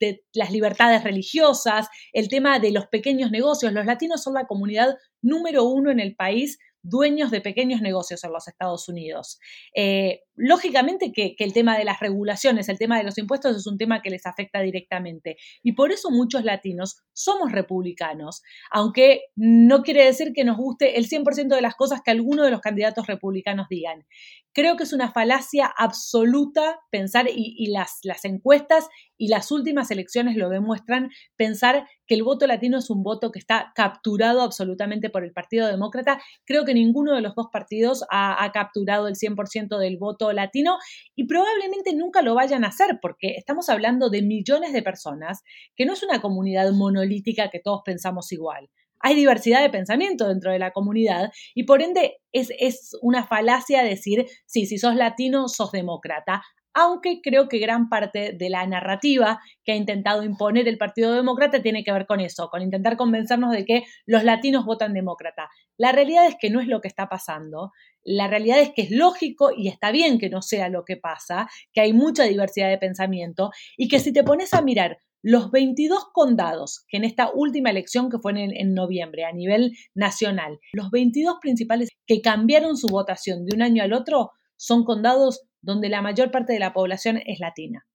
de 0.00 0.24
las 0.34 0.50
libertades 0.50 1.02
religiosas, 1.04 1.88
el 2.12 2.28
tema 2.28 2.58
de 2.58 2.70
los 2.70 2.86
pequeños 2.86 3.30
negocios. 3.30 3.72
Los 3.72 3.86
latinos 3.86 4.22
son 4.22 4.34
la 4.34 4.46
comunidad 4.46 4.85
número 5.26 5.64
uno 5.64 5.90
en 5.90 6.00
el 6.00 6.14
país 6.14 6.58
dueños 6.82 7.30
de 7.30 7.40
pequeños 7.40 7.80
negocios 7.80 8.22
en 8.24 8.32
los 8.32 8.46
Estados 8.48 8.88
Unidos. 8.88 9.38
Eh, 9.74 10.22
lógicamente 10.36 11.12
que, 11.12 11.34
el 11.38 11.52
tema 11.52 11.76
de 11.78 11.84
las 11.84 12.00
regulaciones, 12.00 12.68
el 12.68 12.78
tema 12.78 12.98
de 12.98 13.04
los 13.04 13.18
impuestos 13.18 13.56
es 13.56 13.66
un 13.66 13.78
tema 13.78 14.02
que 14.02 14.10
les 14.10 14.26
afecta 14.26 14.60
directamente. 14.60 15.36
Y 15.62 15.72
por 15.72 15.92
eso 15.92 16.10
muchos 16.10 16.44
latinos 16.44 17.02
somos 17.12 17.52
republicanos, 17.52 18.42
aunque 18.70 19.22
no 19.34 19.82
quiere 19.82 20.04
decir 20.04 20.32
que 20.34 20.44
nos 20.44 20.56
guste 20.56 20.98
el 20.98 21.08
100% 21.08 21.54
de 21.54 21.62
las 21.62 21.74
cosas 21.74 22.00
que 22.04 22.10
alguno 22.10 22.44
de 22.44 22.50
los 22.50 22.60
candidatos 22.60 23.06
republicanos 23.06 23.66
digan. 23.68 24.04
Creo 24.52 24.76
que 24.76 24.84
es 24.84 24.92
una 24.92 25.12
falacia 25.12 25.66
absoluta 25.66 26.80
pensar, 26.90 27.26
y, 27.28 27.66
las, 27.66 28.00
encuestas 28.24 28.88
y 29.18 29.28
las 29.28 29.50
últimas 29.50 29.90
elecciones 29.90 30.36
lo 30.36 30.48
demuestran, 30.48 31.10
pensar 31.36 31.86
que 32.06 32.14
el 32.14 32.22
voto 32.22 32.46
latino 32.46 32.78
es 32.78 32.88
un 32.88 33.02
voto 33.02 33.32
que 33.32 33.38
está 33.38 33.72
capturado 33.74 34.42
absolutamente 34.42 35.10
por 35.10 35.24
el 35.24 35.32
Partido 35.32 35.66
Demócrata. 35.66 36.22
Creo 36.44 36.64
que 36.64 36.72
ninguno 36.72 37.14
de 37.14 37.20
los 37.20 37.34
dos 37.34 37.48
partidos 37.52 38.04
ha, 38.10 38.42
ha 38.42 38.52
capturado 38.52 39.08
el 39.08 39.14
100% 39.16 39.78
del 39.78 39.98
voto 39.98 40.25
latino 40.32 40.78
y 41.14 41.26
probablemente 41.26 41.94
nunca 41.94 42.22
lo 42.22 42.34
vayan 42.34 42.64
a 42.64 42.68
hacer 42.68 42.98
porque 43.00 43.34
estamos 43.36 43.68
hablando 43.68 44.10
de 44.10 44.22
millones 44.22 44.72
de 44.72 44.82
personas, 44.82 45.42
que 45.74 45.86
no 45.86 45.92
es 45.92 46.02
una 46.02 46.20
comunidad 46.20 46.70
monolítica 46.72 47.50
que 47.50 47.60
todos 47.60 47.82
pensamos 47.84 48.32
igual. 48.32 48.70
Hay 49.00 49.14
diversidad 49.14 49.62
de 49.62 49.70
pensamiento 49.70 50.26
dentro 50.26 50.50
de 50.50 50.58
la 50.58 50.72
comunidad 50.72 51.30
y 51.54 51.64
por 51.64 51.82
ende 51.82 52.16
es, 52.32 52.50
es 52.58 52.96
una 53.02 53.26
falacia 53.26 53.82
decir, 53.82 54.26
sí, 54.46 54.66
si 54.66 54.78
sos 54.78 54.94
latino, 54.96 55.48
sos 55.48 55.72
demócrata 55.72 56.42
aunque 56.76 57.22
creo 57.22 57.48
que 57.48 57.58
gran 57.58 57.88
parte 57.88 58.34
de 58.34 58.50
la 58.50 58.66
narrativa 58.66 59.40
que 59.64 59.72
ha 59.72 59.76
intentado 59.76 60.22
imponer 60.22 60.68
el 60.68 60.76
Partido 60.76 61.14
Demócrata 61.14 61.62
tiene 61.62 61.82
que 61.82 61.90
ver 61.90 62.04
con 62.04 62.20
eso, 62.20 62.50
con 62.50 62.60
intentar 62.60 62.98
convencernos 62.98 63.50
de 63.52 63.64
que 63.64 63.84
los 64.04 64.24
latinos 64.24 64.66
votan 64.66 64.92
demócrata. 64.92 65.48
La 65.78 65.92
realidad 65.92 66.26
es 66.26 66.36
que 66.38 66.50
no 66.50 66.60
es 66.60 66.66
lo 66.66 66.82
que 66.82 66.88
está 66.88 67.08
pasando. 67.08 67.72
La 68.04 68.28
realidad 68.28 68.60
es 68.60 68.72
que 68.74 68.82
es 68.82 68.90
lógico 68.90 69.52
y 69.56 69.68
está 69.68 69.90
bien 69.90 70.18
que 70.18 70.28
no 70.28 70.42
sea 70.42 70.68
lo 70.68 70.84
que 70.84 70.98
pasa, 70.98 71.48
que 71.72 71.80
hay 71.80 71.94
mucha 71.94 72.24
diversidad 72.24 72.68
de 72.68 72.76
pensamiento 72.76 73.50
y 73.78 73.88
que 73.88 73.98
si 73.98 74.12
te 74.12 74.22
pones 74.22 74.52
a 74.52 74.60
mirar 74.60 74.98
los 75.22 75.50
22 75.50 76.08
condados 76.12 76.84
que 76.88 76.98
en 76.98 77.04
esta 77.04 77.30
última 77.32 77.70
elección 77.70 78.10
que 78.10 78.18
fue 78.18 78.32
en, 78.32 78.54
en, 78.54 78.74
noviembre 78.74 79.24
a 79.24 79.32
nivel 79.32 79.72
nacional, 79.94 80.60
los 80.74 80.90
22 80.90 81.38
principales 81.40 81.88
que 82.06 82.20
cambiaron 82.20 82.76
su 82.76 82.86
votación 82.88 83.46
de 83.46 83.56
un 83.56 83.62
año 83.62 83.82
al 83.82 83.94
otro 83.94 84.32
son 84.56 84.84
condados 84.84 85.42
donde 85.60 85.88
la 85.88 86.02
mayor 86.02 86.30
parte 86.30 86.52
de 86.52 86.60
la 86.60 86.72
población 86.72 87.20
es 87.24 87.40
latina. 87.40 87.86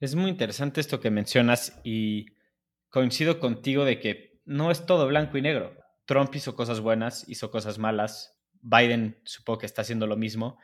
Es 0.00 0.14
muy 0.14 0.30
interesante 0.30 0.80
esto 0.80 1.00
que 1.00 1.10
mencionas 1.10 1.80
y 1.84 2.26
coincido 2.88 3.40
contigo 3.40 3.84
de 3.84 4.00
que 4.00 4.40
no 4.44 4.70
es 4.70 4.86
todo 4.86 5.06
blanco 5.06 5.38
y 5.38 5.42
negro. 5.42 5.76
Trump 6.04 6.34
hizo 6.34 6.54
cosas 6.54 6.80
buenas, 6.80 7.28
hizo 7.28 7.50
cosas 7.50 7.78
malas, 7.78 8.38
Biden 8.60 9.20
supongo 9.24 9.60
que 9.60 9.66
está 9.66 9.82
haciendo 9.82 10.06
lo 10.06 10.16
mismo, 10.16 10.58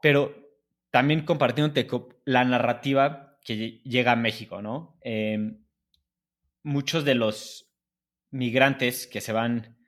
pero 0.00 0.34
también 0.90 1.24
compartiéndote 1.24 1.86
la 2.24 2.44
narrativa 2.44 3.38
que 3.44 3.80
llega 3.84 4.12
a 4.12 4.16
México, 4.16 4.62
¿no? 4.62 4.98
Em, 5.02 5.64
muchos 6.62 7.04
de 7.04 7.14
los 7.14 7.72
migrantes 8.30 9.06
que 9.06 9.20
se 9.20 9.32
van 9.32 9.78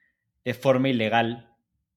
de 0.45 0.55
forma 0.55 0.89
ilegal 0.89 1.55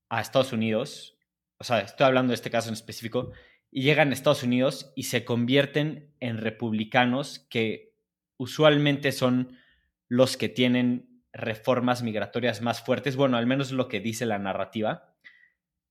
a 0.10 0.22
Estados 0.22 0.52
Unidos 0.52 1.18
o 1.58 1.64
sea, 1.64 1.80
estoy 1.80 2.06
hablando 2.06 2.32
de 2.32 2.36
este 2.36 2.52
caso 2.52 2.70
en 2.70 2.74
específico, 2.74 3.32
y 3.72 3.82
llegan 3.82 4.12
a 4.12 4.14
Estados 4.14 4.44
Unidos 4.44 4.92
y 4.96 5.04
se 5.04 5.26
convierten 5.26 6.14
en 6.20 6.38
republicanos 6.38 7.40
que 7.50 7.96
usualmente 8.38 9.12
son 9.12 9.58
los 10.08 10.38
que 10.38 10.48
tienen 10.48 11.24
reformas 11.32 12.04
migratorias 12.04 12.62
más 12.62 12.84
fuertes, 12.84 13.16
bueno, 13.16 13.38
al 13.38 13.48
menos 13.48 13.72
lo 13.72 13.88
que 13.88 14.00
dice 14.00 14.28
la 14.28 14.38
narrativa. 14.38 15.16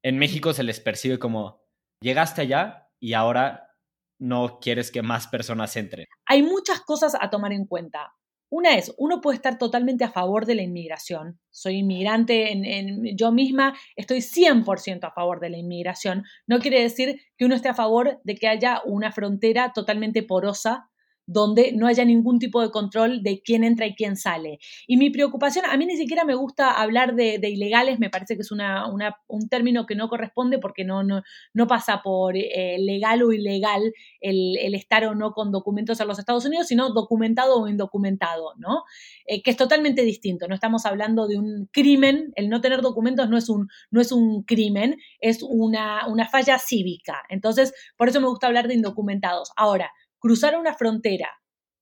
En 0.03 0.19
México 0.19 0.53
se 0.53 0.63
les 0.63 0.79
percibe 0.79 1.19
como, 1.19 1.65
llegaste 2.01 2.43
allá 2.43 2.89
y 3.01 3.15
ahora 3.15 3.77
no 4.21 4.61
quieres 4.61 4.93
que 4.93 5.03
más 5.03 5.27
personas 5.27 5.77
entren. 5.77 6.07
Hay 6.27 6.45
muchas 6.45 6.81
cosas 6.83 7.17
a 7.21 7.31
tomar 7.31 7.53
en 7.53 7.67
cuenta. 7.67 8.15
Una 8.53 8.75
es, 8.75 8.93
uno 8.99 9.23
puede 9.23 9.37
estar 9.37 9.57
totalmente 9.57 10.05
a 10.05 10.11
favor 10.11 10.45
de 10.45 10.55
la 10.55 10.61
inmigración. 10.61 11.41
Soy 11.51 11.77
inmigrante, 11.77 12.53
en, 12.53 13.17
yo 13.17 13.33
misma 13.33 13.75
estoy 13.97 14.19
100% 14.19 15.05
a 15.05 15.11
favor 15.11 15.41
de 15.41 15.49
la 15.49 15.57
inmigración. 15.57 16.25
No 16.47 16.59
quiere 16.59 16.83
decir 16.83 17.19
que 17.39 17.47
uno 17.47 17.55
esté 17.55 17.71
a 17.71 17.75
favor 17.75 18.21
de 18.25 18.35
que 18.35 18.49
haya 18.49 18.83
una 18.85 19.11
frontera 19.11 19.73
totalmente 19.75 20.23
porosa 20.23 20.91
donde 21.27 21.73
no 21.73 21.87
haya 21.87 22.05
ningún 22.05 22.39
tipo 22.39 22.61
de 22.61 22.71
control 22.71 23.23
de 23.23 23.43
quién 23.43 23.65
entra 23.65 23.87
y 23.87 23.95
quién 23.95 24.17
sale. 24.17 24.59
Y 24.87 24.97
mi 24.97 25.11
preocupación, 25.11 25.65
a 25.67 25.77
mí 25.77 25.87
ni 25.87 25.97
siquiera 25.97 26.25
me 26.25 26.35
gusta 26.35 26.73
hablar 26.73 27.15
de, 27.15 27.39
ilegales, 27.43 27.99
me 27.99 28.11
parece 28.11 28.35
que 28.35 28.43
es 28.43 28.51
una, 28.51 28.85
un 29.29 29.49
término 29.49 29.87
que 29.87 29.95
no 29.95 30.09
corresponde 30.09 30.59
porque 30.59 30.85
no, 30.85 31.03
no, 31.03 31.23
no 31.55 31.67
pasa 31.67 32.03
por 32.03 32.37
eh, 32.37 32.77
legal 32.79 33.23
o 33.23 33.33
ilegal 33.33 33.93
el, 34.21 34.57
estar 34.75 35.05
o 35.05 35.15
no 35.15 35.33
con 35.33 35.53
documentos 35.53 36.01
en 36.01 36.09
los 36.09 36.19
Estados 36.19 36.45
Unidos, 36.45 36.67
sino 36.69 36.93
documentado 36.93 37.61
o 37.61 37.69
indocumentado, 37.69 38.55
¿no? 38.57 38.85
Eh, 39.27 39.43
que 39.43 39.51
es 39.51 39.57
totalmente 39.57 40.03
distinto, 40.03 40.49
no 40.49 40.55
estamos 40.55 40.87
hablando 40.87 41.29
de 41.29 41.39
un 41.39 41.69
crimen, 41.73 42.33
el 42.37 42.49
no 42.49 42.61
tener 42.61 42.81
documentos 42.83 43.29
no 43.29 43.37
es 43.37 43.49
un, 43.49 43.69
no 43.91 44.01
es 44.01 44.13
un 44.13 44.43
crimen, 44.43 44.97
es 45.21 45.43
una, 45.43 46.07
una 46.09 46.29
falla 46.29 46.59
cívica. 46.59 47.23
Entonces, 47.29 47.75
por 47.97 48.09
eso 48.09 48.21
me 48.21 48.29
gusta 48.29 48.47
hablar 48.47 48.69
de 48.69 48.75
indocumentados. 48.75 49.53
Ahora, 49.57 49.93
cruzar 50.23 50.57
una 50.57 50.75
frontera 50.75 51.29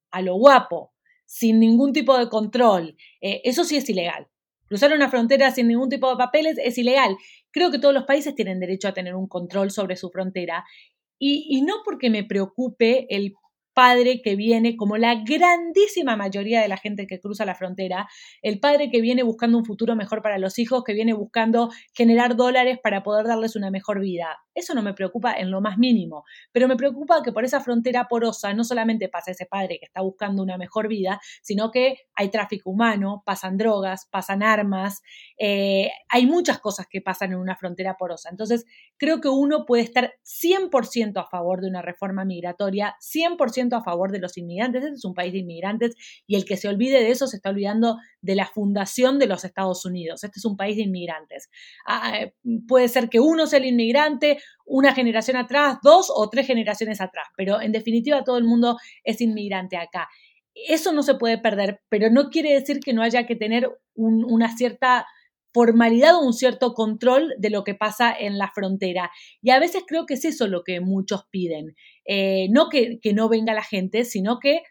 a 0.09 0.21
lo 0.21 0.35
guapo, 0.35 0.93
sin 1.25 1.59
ningún 1.59 1.93
tipo 1.93 2.17
de 2.17 2.27
control, 2.27 2.97
eh, 3.21 3.39
eso 3.45 3.63
sí 3.63 3.77
es 3.77 3.87
ilegal. 3.87 4.27
Cruzar 4.65 4.91
una 4.93 5.09
frontera 5.09 5.51
sin 5.51 5.67
ningún 5.67 5.89
tipo 5.89 6.09
de 6.09 6.17
papeles 6.17 6.57
es 6.57 6.77
ilegal. 6.77 7.15
Creo 7.51 7.71
que 7.71 7.79
todos 7.79 7.93
los 7.93 8.05
países 8.05 8.35
tienen 8.35 8.59
derecho 8.59 8.87
a 8.87 8.93
tener 8.93 9.15
un 9.15 9.27
control 9.27 9.69
sobre 9.69 9.95
su 9.95 10.09
frontera 10.09 10.65
y, 11.19 11.61
no 11.61 11.75
porque 11.85 12.09
me 12.09 12.23
preocupe 12.23 13.05
el 13.15 13.33
padre 13.73 14.21
que 14.21 14.35
viene, 14.35 14.75
como 14.75 14.97
la 14.97 15.15
grandísima 15.15 16.15
mayoría 16.15 16.61
de 16.61 16.67
la 16.67 16.77
gente 16.77 17.07
que 17.07 17.19
cruza 17.19 17.45
la 17.45 17.55
frontera, 17.55 18.07
el 18.41 18.59
padre 18.59 18.89
que 18.89 19.01
viene 19.01 19.23
buscando 19.23 19.57
un 19.57 19.65
futuro 19.65 19.95
mejor 19.95 20.21
para 20.21 20.37
los 20.37 20.59
hijos, 20.59 20.83
que 20.83 20.93
viene 20.93 21.13
buscando 21.13 21.69
generar 21.93 22.35
dólares 22.35 22.79
para 22.81 23.03
poder 23.03 23.27
darles 23.27 23.55
una 23.55 23.71
mejor 23.71 23.99
vida. 23.99 24.39
Eso 24.53 24.73
no 24.73 24.81
me 24.81 24.93
preocupa 24.93 25.33
en 25.33 25.49
lo 25.49 25.61
más 25.61 25.77
mínimo, 25.77 26.25
pero 26.51 26.67
me 26.67 26.75
preocupa 26.75 27.21
que 27.23 27.31
por 27.31 27.45
esa 27.45 27.61
frontera 27.61 28.07
porosa 28.07 28.53
no 28.53 28.63
solamente 28.63 29.07
pasa 29.07 29.31
ese 29.31 29.45
padre 29.45 29.77
que 29.79 29.85
está 29.85 30.01
buscando 30.01 30.43
una 30.43 30.57
mejor 30.57 30.87
vida, 30.87 31.19
sino 31.41 31.71
que 31.71 31.97
hay 32.15 32.29
tráfico 32.29 32.69
humano, 32.69 33.23
pasan 33.25 33.57
drogas, 33.57 34.07
pasan 34.11 34.43
armas, 34.43 35.01
eh, 35.37 35.89
hay 36.09 36.25
muchas 36.25 36.59
cosas 36.59 36.87
que 36.89 37.01
pasan 37.01 37.31
en 37.31 37.39
una 37.39 37.55
frontera 37.55 37.95
porosa. 37.97 38.29
Entonces, 38.29 38.65
creo 38.97 39.21
que 39.21 39.29
uno 39.29 39.65
puede 39.65 39.83
estar 39.83 40.13
100% 40.23 41.21
a 41.21 41.25
favor 41.25 41.61
de 41.61 41.67
una 41.67 41.81
reforma 41.81 42.25
migratoria, 42.25 42.95
100% 42.99 43.70
a 43.75 43.83
favor 43.83 44.11
de 44.11 44.19
los 44.19 44.37
inmigrantes. 44.37 44.83
Este 44.83 44.95
es 44.95 45.05
un 45.05 45.13
país 45.13 45.33
de 45.33 45.39
inmigrantes 45.39 45.95
y 46.27 46.35
el 46.35 46.45
que 46.45 46.57
se 46.57 46.67
olvide 46.67 46.99
de 46.99 47.11
eso 47.11 47.27
se 47.27 47.37
está 47.37 47.49
olvidando 47.49 47.97
de 48.21 48.35
la 48.35 48.45
fundación 48.45 49.19
de 49.19 49.27
los 49.27 49.43
Estados 49.43 49.85
Unidos. 49.85 50.23
Este 50.23 50.39
es 50.39 50.45
un 50.45 50.57
país 50.57 50.77
de 50.77 50.83
inmigrantes. 50.83 51.49
Ah, 51.85 52.19
eh, 52.19 52.33
puede 52.67 52.87
ser 52.87 53.09
que 53.09 53.19
uno 53.19 53.47
sea 53.47 53.59
el 53.59 53.65
inmigrante, 53.65 54.39
una 54.65 54.93
generación 54.93 55.37
atrás, 55.37 55.77
dos 55.83 56.11
o 56.13 56.29
tres 56.29 56.47
generaciones 56.47 57.01
atrás, 57.01 57.27
pero 57.35 57.61
en 57.61 57.71
definitiva 57.71 58.23
todo 58.23 58.37
el 58.37 58.43
mundo 58.43 58.77
es 59.03 59.21
inmigrante 59.21 59.77
acá. 59.77 60.09
Eso 60.53 60.91
no 60.91 61.03
se 61.03 61.15
puede 61.15 61.37
perder, 61.37 61.81
pero 61.89 62.09
no 62.09 62.29
quiere 62.29 62.53
decir 62.53 62.79
que 62.79 62.93
no 62.93 63.01
haya 63.01 63.25
que 63.25 63.35
tener 63.35 63.69
una 63.95 64.55
cierta 64.55 65.05
formalidad 65.53 66.15
o 66.15 66.25
un 66.25 66.33
cierto 66.33 66.73
control 66.73 67.33
de 67.37 67.49
lo 67.49 67.63
que 67.63 67.75
pasa 67.75 68.15
en 68.17 68.37
la 68.37 68.51
frontera. 68.53 69.11
Y 69.41 69.51
a 69.51 69.59
veces 69.59 69.83
creo 69.87 70.05
que 70.05 70.15
es 70.15 70.25
eso 70.25 70.47
lo 70.47 70.63
que 70.63 70.79
muchos 70.79 71.25
piden. 71.29 71.75
Eh, 72.05 72.47
no 72.49 72.69
que, 72.69 72.99
que 73.01 73.13
no 73.13 73.29
venga 73.29 73.53
la 73.53 73.63
gente, 73.63 74.05
sino 74.05 74.39
que 74.39 74.63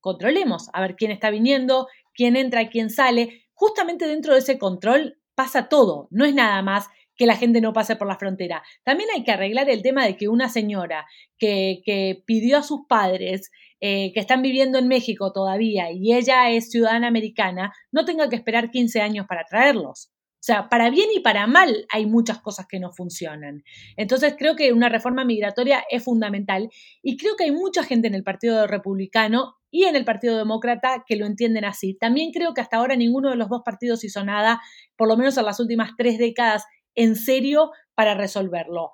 controlemos 0.00 0.68
a 0.72 0.80
ver 0.80 0.96
quién 0.96 1.10
está 1.10 1.30
viniendo, 1.30 1.88
quién 2.14 2.36
entra, 2.36 2.68
quién 2.68 2.90
sale. 2.90 3.44
Justamente 3.54 4.06
dentro 4.06 4.34
de 4.34 4.40
ese 4.40 4.58
control 4.58 5.18
pasa 5.34 5.68
todo. 5.68 6.08
No 6.10 6.24
es 6.24 6.34
nada 6.34 6.62
más 6.62 6.88
que 7.18 7.26
la 7.26 7.36
gente 7.36 7.60
no 7.60 7.74
pase 7.74 7.96
por 7.96 8.08
la 8.08 8.16
frontera. 8.16 8.62
También 8.84 9.10
hay 9.14 9.24
que 9.24 9.32
arreglar 9.32 9.68
el 9.68 9.82
tema 9.82 10.06
de 10.06 10.16
que 10.16 10.28
una 10.28 10.48
señora 10.48 11.04
que, 11.38 11.82
pidió 12.24 12.58
a 12.58 12.62
sus 12.62 12.86
padres 12.88 13.50
eh, 13.80 14.12
que 14.14 14.20
están 14.20 14.40
viviendo 14.40 14.78
en 14.78 14.88
México 14.88 15.32
todavía 15.32 15.90
y 15.90 16.14
ella 16.14 16.50
es 16.50 16.70
ciudadana 16.70 17.08
americana, 17.08 17.72
no 17.92 18.04
tenga 18.04 18.28
que 18.28 18.36
esperar 18.36 18.70
15 18.70 19.00
años 19.00 19.26
para 19.28 19.44
traerlos. 19.44 20.10
O 20.40 20.44
sea, 20.48 20.68
para 20.68 20.88
bien 20.88 21.08
y 21.12 21.18
para 21.18 21.48
mal 21.48 21.86
hay 21.92 22.06
muchas 22.06 22.40
cosas 22.40 22.66
que 22.68 22.78
no 22.78 22.92
funcionan. 22.92 23.64
Entonces 23.96 24.36
creo 24.38 24.54
que 24.54 24.72
una 24.72 24.88
reforma 24.88 25.24
migratoria 25.24 25.84
es 25.90 26.04
fundamental 26.04 26.70
y 27.02 27.16
creo 27.16 27.34
que 27.36 27.44
hay 27.44 27.50
mucha 27.50 27.82
gente 27.82 28.06
en 28.06 28.14
el 28.14 28.22
Partido 28.22 28.68
Republicano 28.68 29.56
y 29.70 29.84
en 29.84 29.96
el 29.96 30.04
Partido 30.04 30.38
Demócrata 30.38 31.04
que 31.06 31.16
lo 31.16 31.26
entienden 31.26 31.64
así. 31.64 31.94
También 31.94 32.30
creo 32.32 32.54
que 32.54 32.60
hasta 32.60 32.76
ahora 32.76 32.94
ninguno 32.94 33.30
de 33.30 33.36
los 33.36 33.48
dos 33.48 33.62
partidos 33.64 34.04
hizo 34.04 34.24
nada, 34.24 34.60
por 34.96 35.08
lo 35.08 35.16
menos 35.16 35.36
en 35.36 35.44
las 35.44 35.58
últimas 35.58 35.90
tres 35.98 36.18
décadas, 36.18 36.64
en 36.98 37.14
serio 37.14 37.70
para 37.94 38.14
resolverlo. 38.14 38.92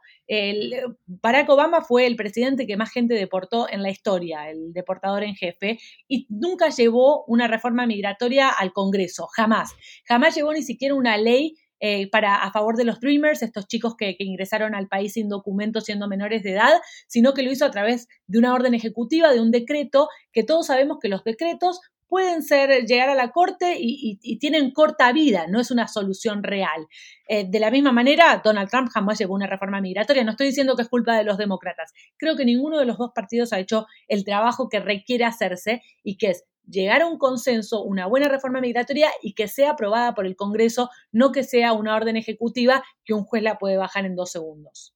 Barack 1.07 1.49
Obama 1.49 1.83
fue 1.83 2.07
el 2.07 2.17
presidente 2.17 2.67
que 2.67 2.77
más 2.77 2.91
gente 2.91 3.15
deportó 3.15 3.67
en 3.69 3.83
la 3.83 3.91
historia, 3.91 4.51
el 4.51 4.73
deportador 4.73 5.25
en 5.25 5.35
jefe, 5.35 5.79
y 6.07 6.27
nunca 6.29 6.69
llevó 6.69 7.25
una 7.27 7.49
reforma 7.49 7.87
migratoria 7.87 8.51
al 8.51 8.73
Congreso, 8.73 9.27
jamás. 9.35 9.75
Jamás 10.07 10.35
llevó 10.35 10.53
ni 10.53 10.63
siquiera 10.63 10.95
una 10.95 11.17
ley 11.17 11.57
eh, 11.81 12.09
para, 12.11 12.37
a 12.37 12.53
favor 12.53 12.77
de 12.77 12.85
los 12.85 13.01
Dreamers, 13.01 13.43
estos 13.43 13.67
chicos 13.67 13.95
que, 13.97 14.17
que, 14.17 14.25
ingresaron 14.25 14.75
al 14.75 14.89
país 14.89 15.15
sin 15.15 15.29
documentos 15.29 15.85
siendo 15.85 16.07
menores 16.07 16.43
de 16.43 16.53
edad, 16.53 16.81
sino 17.09 17.35
que 17.35 17.43
lo 17.43 17.51
hizo 17.51 17.65
a 17.65 17.71
través 17.71 18.07
de 18.27 18.39
una 18.39 18.55
orden 18.55 18.75
ejecutiva, 18.75 19.33
de 19.33 19.41
un 19.41 19.51
decreto, 19.51 20.09
que 20.33 20.45
todos 20.45 20.67
sabemos 20.67 20.99
que 21.01 21.09
los 21.09 21.25
decretos 21.25 21.81
pueden 22.15 22.45
ser, 22.45 22.87
llegar 22.87 23.09
a 23.09 23.17
la 23.17 23.33
corte 23.33 23.77
y, 23.77 24.39
tienen 24.39 24.71
corta 24.71 25.11
vida, 25.13 25.49
no 25.49 25.59
es 25.59 25.73
una 25.73 25.89
solución 25.89 26.45
real. 26.45 26.87
Eh, 27.27 27.45
de 27.45 27.59
la 27.59 27.73
misma 27.73 27.91
manera, 27.91 28.41
Donald 28.45 28.71
Trump 28.71 28.89
jamás 28.93 29.19
llevó 29.19 29.35
una 29.35 29.49
reforma 29.49 29.81
migratoria. 29.81 30.23
No 30.23 30.31
estoy 30.31 30.47
diciendo 30.47 30.77
que 30.77 30.83
es 30.83 30.89
culpa 30.89 31.17
de 31.17 31.25
los 31.25 31.39
demócratas. 31.39 31.93
Creo 32.17 32.37
que 32.37 32.45
ninguno 32.45 32.79
de 32.79 32.87
los 32.87 32.99
dos 32.99 33.11
partidos 33.13 33.53
ha 33.53 33.59
hecho 33.59 33.89
el 34.07 34.25
trabajo 34.25 34.69
que 34.69 34.79
requiere 34.79 35.25
hacerse 35.25 35.83
y 36.05 36.17
que 36.17 36.31
es 36.31 36.45
llegar 36.69 37.03
a 37.03 37.09
un 37.09 37.19
consenso, 37.19 37.83
una 37.83 38.07
buena 38.07 38.29
reforma 38.29 38.61
migratoria 38.61 39.09
y 39.21 39.35
que 39.35 39.49
sea 39.49 39.73
aprobada 39.73 40.15
por 40.15 40.25
el 40.25 40.37
Congreso, 40.37 40.91
no 41.11 41.33
que 41.33 41.43
sea 41.43 41.73
una 41.73 41.97
orden 41.97 42.17
ejecutiva 42.17 42.85
que 43.05 43.13
un 43.13 43.25
juez 43.25 43.43
la 43.43 43.59
puede 43.59 43.77
bajar 43.77 44.07
en 44.07 44.15
dos 44.15 44.31
segundos. 44.31 44.95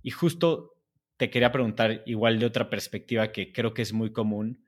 Y 0.00 0.12
justo 0.12 0.76
te 1.18 1.28
quería 1.28 1.52
preguntar, 1.52 2.04
igual 2.06 2.38
de 2.38 2.46
otra 2.46 2.70
perspectiva 2.70 3.32
que 3.32 3.52
creo 3.52 3.74
que 3.74 3.82
es 3.82 3.92
muy 3.92 4.14
común, 4.14 4.64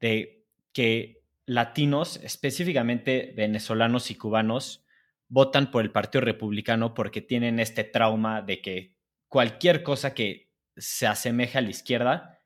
de 0.00 0.46
que 0.72 1.22
latinos, 1.46 2.16
específicamente 2.22 3.32
venezolanos 3.36 4.10
y 4.10 4.16
cubanos, 4.16 4.84
votan 5.28 5.70
por 5.70 5.84
el 5.84 5.92
Partido 5.92 6.22
Republicano 6.22 6.94
porque 6.94 7.20
tienen 7.20 7.60
este 7.60 7.84
trauma 7.84 8.42
de 8.42 8.60
que 8.60 8.96
cualquier 9.28 9.82
cosa 9.82 10.14
que 10.14 10.52
se 10.76 11.06
asemeje 11.06 11.58
a 11.58 11.62
la 11.62 11.70
izquierda 11.70 12.42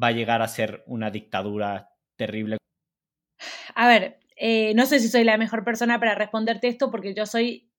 va 0.00 0.08
a 0.08 0.12
llegar 0.12 0.42
a 0.42 0.48
ser 0.48 0.82
una 0.86 1.10
dictadura 1.10 1.90
terrible. 2.16 2.58
A 3.74 3.88
ver, 3.88 4.18
eh, 4.36 4.74
no 4.74 4.86
sé 4.86 5.00
si 5.00 5.08
soy 5.08 5.24
la 5.24 5.38
mejor 5.38 5.64
persona 5.64 5.98
para 5.98 6.14
responderte 6.14 6.68
esto 6.68 6.90
porque 6.90 7.14
yo 7.14 7.26
soy 7.26 7.70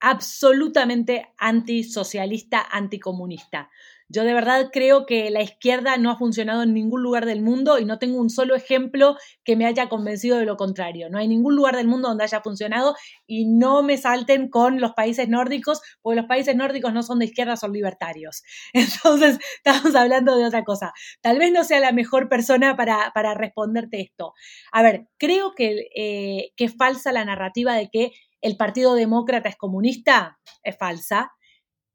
absolutamente 0.00 1.32
antisocialista, 1.38 2.66
anticomunista. 2.70 3.70
Yo 4.08 4.22
de 4.22 4.34
verdad 4.34 4.70
creo 4.72 5.04
que 5.04 5.30
la 5.30 5.42
izquierda 5.42 5.96
no 5.96 6.10
ha 6.12 6.16
funcionado 6.16 6.62
en 6.62 6.72
ningún 6.72 7.02
lugar 7.02 7.26
del 7.26 7.42
mundo 7.42 7.80
y 7.80 7.84
no 7.84 7.98
tengo 7.98 8.20
un 8.20 8.30
solo 8.30 8.54
ejemplo 8.54 9.16
que 9.42 9.56
me 9.56 9.66
haya 9.66 9.88
convencido 9.88 10.38
de 10.38 10.44
lo 10.44 10.56
contrario. 10.56 11.10
No 11.10 11.18
hay 11.18 11.26
ningún 11.26 11.56
lugar 11.56 11.76
del 11.76 11.88
mundo 11.88 12.08
donde 12.08 12.22
haya 12.22 12.40
funcionado 12.40 12.94
y 13.26 13.46
no 13.46 13.82
me 13.82 13.96
salten 13.96 14.48
con 14.48 14.80
los 14.80 14.92
países 14.92 15.28
nórdicos, 15.28 15.80
porque 16.02 16.20
los 16.20 16.26
países 16.26 16.54
nórdicos 16.54 16.92
no 16.92 17.02
son 17.02 17.18
de 17.18 17.24
izquierda, 17.24 17.56
son 17.56 17.72
libertarios. 17.72 18.44
Entonces, 18.72 19.38
estamos 19.56 19.96
hablando 19.96 20.36
de 20.36 20.46
otra 20.46 20.62
cosa. 20.62 20.92
Tal 21.20 21.38
vez 21.38 21.50
no 21.50 21.64
sea 21.64 21.80
la 21.80 21.92
mejor 21.92 22.28
persona 22.28 22.76
para, 22.76 23.10
para 23.12 23.34
responderte 23.34 24.00
esto. 24.00 24.34
A 24.70 24.82
ver, 24.82 25.08
creo 25.18 25.54
que, 25.56 25.88
eh, 25.96 26.52
que 26.56 26.66
es 26.66 26.76
falsa 26.76 27.10
la 27.10 27.24
narrativa 27.24 27.74
de 27.74 27.88
que 27.90 28.12
el 28.40 28.56
Partido 28.56 28.94
Demócrata 28.94 29.48
es 29.48 29.56
comunista. 29.56 30.38
Es 30.62 30.76
falsa 30.78 31.32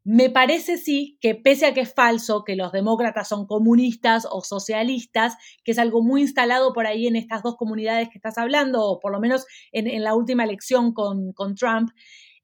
me 0.04 0.30
parece 0.30 0.78
sí 0.78 1.18
que 1.22 1.36
pese 1.36 1.68
a 1.68 1.74
que 1.74 1.82
es 1.82 1.94
falso 1.94 2.44
que 2.44 2.56
los 2.56 2.72
demócratas 2.72 3.28
son 3.28 3.46
comunistas 3.46 4.28
o 4.30 4.42
socialistas, 4.42 5.36
que 5.64 5.74
es 5.74 5.80
algo 5.80 6.02
muy 6.02 6.22
instalado 6.22 6.74
por 6.74 6.88
ahí 6.88 7.08
en 7.08 7.16
estas 7.16 7.44
dos 7.44 7.56
comunidades 7.56 8.10
que 8.10 8.18
estás 8.18 8.38
hablando, 8.38 8.84
o 8.84 9.00
por 9.00 9.12
lo 9.12 9.20
menos 9.20 9.46
en, 9.72 10.04
la 10.04 10.16
última 10.16 10.44
elección 10.44 10.94
con, 10.94 11.34
Trump, 11.56 11.92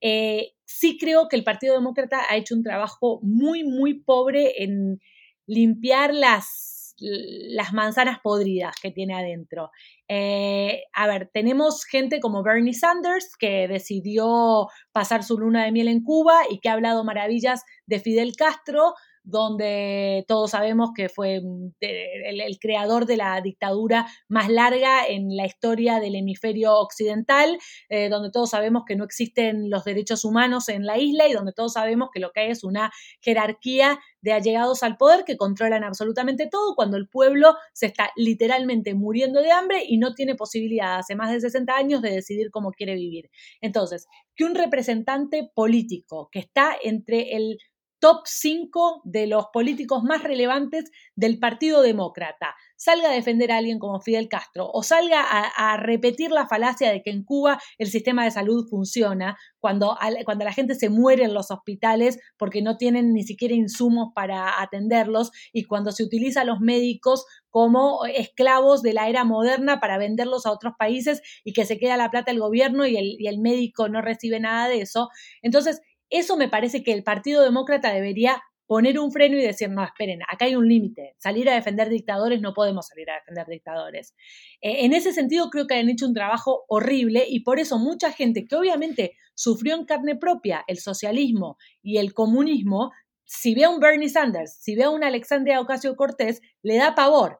eh, 0.02 0.52
sí 0.66 0.98
creo 1.00 1.28
que 1.28 1.36
el 1.36 1.44
Partido 1.44 1.74
Demócrata 1.74 2.22
ha 2.30 2.38
hecho 2.38 2.54
un 2.54 2.64
trabajo 2.64 3.20
muy, 3.24 3.64
muy 3.64 3.96
pobre 3.96 4.64
en 4.64 5.00
limpiar 5.48 6.14
las 6.14 6.67
las 7.00 7.74
manzanas 7.74 8.20
podridas 8.20 8.76
que 8.82 8.92
tiene 8.92 9.16
adentro. 9.16 9.72
Eh, 10.08 10.84
a 10.94 11.08
ver, 11.08 11.30
tenemos 11.34 11.86
gente 11.86 12.20
como 12.20 12.44
Bernie 12.44 12.74
Sanders 12.74 13.36
que 13.38 13.68
decidió 13.68 14.68
pasar 14.92 15.24
su 15.24 15.38
luna 15.38 15.66
de 15.66 15.72
miel 15.72 15.88
en 15.88 16.04
Cuba 16.04 16.42
y 16.50 16.60
que 16.60 16.70
ha 16.70 16.74
hablado 16.74 17.04
maravillas 17.04 17.64
de 17.86 18.00
Fidel 18.00 18.36
Castro, 18.36 18.96
donde 19.28 20.24
todos 20.26 20.52
sabemos 20.52 20.92
que 20.96 21.10
fue 21.10 21.42
mm, 21.42 21.74
el, 21.82 22.58
creador 22.60 23.06
de 23.06 23.18
la 23.18 23.42
dictadura 23.42 24.08
más 24.30 24.50
larga 24.50 25.06
en 25.06 25.36
la 25.36 25.46
historia 25.46 26.00
del 26.00 26.16
hemisferio 26.16 26.74
occidental, 26.76 27.60
eh, 27.90 28.08
donde 28.08 28.32
todos 28.32 28.52
sabemos 28.52 28.84
que 28.88 28.96
no 28.96 29.04
existen 29.04 29.70
los 29.70 29.84
derechos 29.84 30.24
humanos 30.24 30.70
en 30.70 30.86
la 30.86 30.98
isla 30.98 31.28
y 31.28 31.34
donde 31.34 31.52
todos 31.52 31.74
sabemos 31.74 32.10
que 32.14 32.22
lo 32.22 32.32
que 32.32 32.40
hay 32.40 32.52
es 32.52 32.64
una 32.64 32.92
jerarquía 33.20 34.00
de 34.22 34.32
allegados 34.32 34.82
al 34.82 34.96
poder 34.96 35.26
que 35.26 35.36
controlan 35.36 35.84
absolutamente 35.84 36.48
todo 36.50 36.76
cuando 36.76 36.96
el 36.96 37.10
pueblo 37.10 37.56
se 37.74 37.88
está 37.88 38.12
literalmente 38.16 38.94
muriendo 38.96 39.42
de 39.42 39.52
hambre 39.52 39.84
y 39.86 39.98
no 39.98 40.14
tiene 40.14 40.36
posibilidad 40.36 41.00
hace 41.00 41.16
más 41.16 41.32
de 41.32 41.42
60 41.42 41.76
años 41.76 42.02
de 42.02 42.12
decidir 42.12 42.50
cómo 42.50 42.72
quiere 42.72 42.96
vivir. 42.96 43.30
Entonces, 43.60 44.08
que 44.36 44.46
un 44.46 44.56
representante 44.56 45.50
político 45.54 46.30
que 46.32 46.40
está 46.40 46.76
entre 46.82 47.36
el 47.36 47.58
top 48.00 48.22
5 48.26 49.02
de 49.06 49.28
los 49.28 49.48
políticos 49.52 50.04
más 50.04 50.24
relevantes 50.24 50.92
del 51.16 51.40
Partido 51.40 51.82
Demócrata 51.82 52.56
salga 52.78 53.10
a 53.10 53.14
defender 53.14 53.52
a 53.52 53.58
alguien 53.58 53.80
como 53.80 54.00
Fidel 54.00 54.30
Castro 54.30 54.70
o 54.72 54.84
salga 54.84 55.22
a, 55.22 55.78
repetir 55.78 56.32
la 56.32 56.48
falacia 56.48 56.92
de 56.92 57.02
que 57.02 57.10
en 57.10 57.24
Cuba 57.24 57.60
el 57.78 57.88
sistema 57.88 58.24
de 58.24 58.32
salud 58.32 58.68
funciona 58.70 59.38
cuando, 59.60 59.98
cuando 60.26 60.46
la 60.46 60.54
gente 60.54 60.76
se 60.76 60.90
muere 60.90 61.24
en 61.24 61.34
los 61.34 61.52
hospitales 61.52 62.20
porque 62.38 62.62
no 62.62 62.78
tienen 62.78 63.14
ni 63.14 63.24
siquiera 63.24 63.56
insumos 63.56 64.10
para 64.14 64.62
atenderlos 64.62 65.32
y 65.52 65.64
cuando 65.64 65.92
se 65.92 66.04
utiliza 66.04 66.42
a 66.42 66.46
los 66.46 66.60
médicos 66.60 67.26
como 67.50 68.06
esclavos 68.06 68.84
de 68.84 68.94
la 68.94 69.10
era 69.10 69.24
moderna 69.24 69.80
para 69.80 69.98
venderlos 69.98 70.46
a 70.46 70.52
otros 70.52 70.74
países 70.78 71.22
y 71.44 71.54
que 71.54 71.66
se 71.66 71.78
queda 71.80 71.98
la 71.98 72.12
plata 72.12 72.32
el 72.32 72.40
gobierno 72.40 72.86
y 72.86 72.98
el, 72.98 73.16
y 73.20 73.28
el 73.28 73.40
médico 73.40 73.90
no 73.90 74.02
recibe 74.02 74.40
nada 74.40 74.68
de 74.68 74.82
eso. 74.82 75.10
Entonces, 75.42 75.82
eso 76.10 76.38
me 76.38 76.50
parece 76.50 76.84
que 76.84 76.94
el 76.94 77.04
Partido 77.04 77.44
Demócrata 77.44 77.94
debería 77.94 78.42
poner 78.68 79.00
un 79.00 79.12
freno 79.12 79.38
y 79.38 79.42
decir, 79.42 79.70
no, 79.70 79.84
esperen, 79.84 80.20
acá 80.30 80.46
hay 80.46 80.56
un 80.56 80.68
límite. 80.68 81.16
Salir 81.18 81.50
a 81.50 81.56
defender 81.56 81.90
dictadores, 81.90 82.42
no 82.42 82.54
podemos 82.54 82.88
salir 82.88 83.10
a 83.10 83.16
defender 83.16 83.48
dictadores. 83.48 84.14
Eh, 84.62 84.86
en 84.86 84.94
ese 84.94 85.14
sentido, 85.14 85.50
creo 85.50 85.68
que 85.68 85.76
han 85.76 85.90
hecho 85.90 86.06
un 86.06 86.14
trabajo 86.14 86.66
horrible 86.68 87.26
y 87.28 87.40
por 87.40 87.60
eso 87.60 87.80
mucha 87.80 88.12
gente 88.12 88.46
que 88.46 88.56
obviamente 88.56 89.16
sufrió 89.36 89.76
en 89.76 89.86
carne 89.86 90.16
propia 90.18 90.66
el 90.68 90.80
socialismo 90.80 91.58
y 91.82 91.98
el 91.98 92.14
comunismo, 92.14 92.92
si 93.24 93.56
ve 93.56 93.64
a 93.64 93.70
un 93.70 93.80
Bernie 93.80 94.10
Sanders, 94.10 94.58
si 94.60 94.76
ve 94.76 94.84
a 94.84 94.90
un 94.90 95.04
Alexandria 95.04 95.62
Ocasio 95.62 95.96
Cortés, 95.96 96.42
le 96.62 96.76
da 96.76 96.94
pavor. 96.94 97.40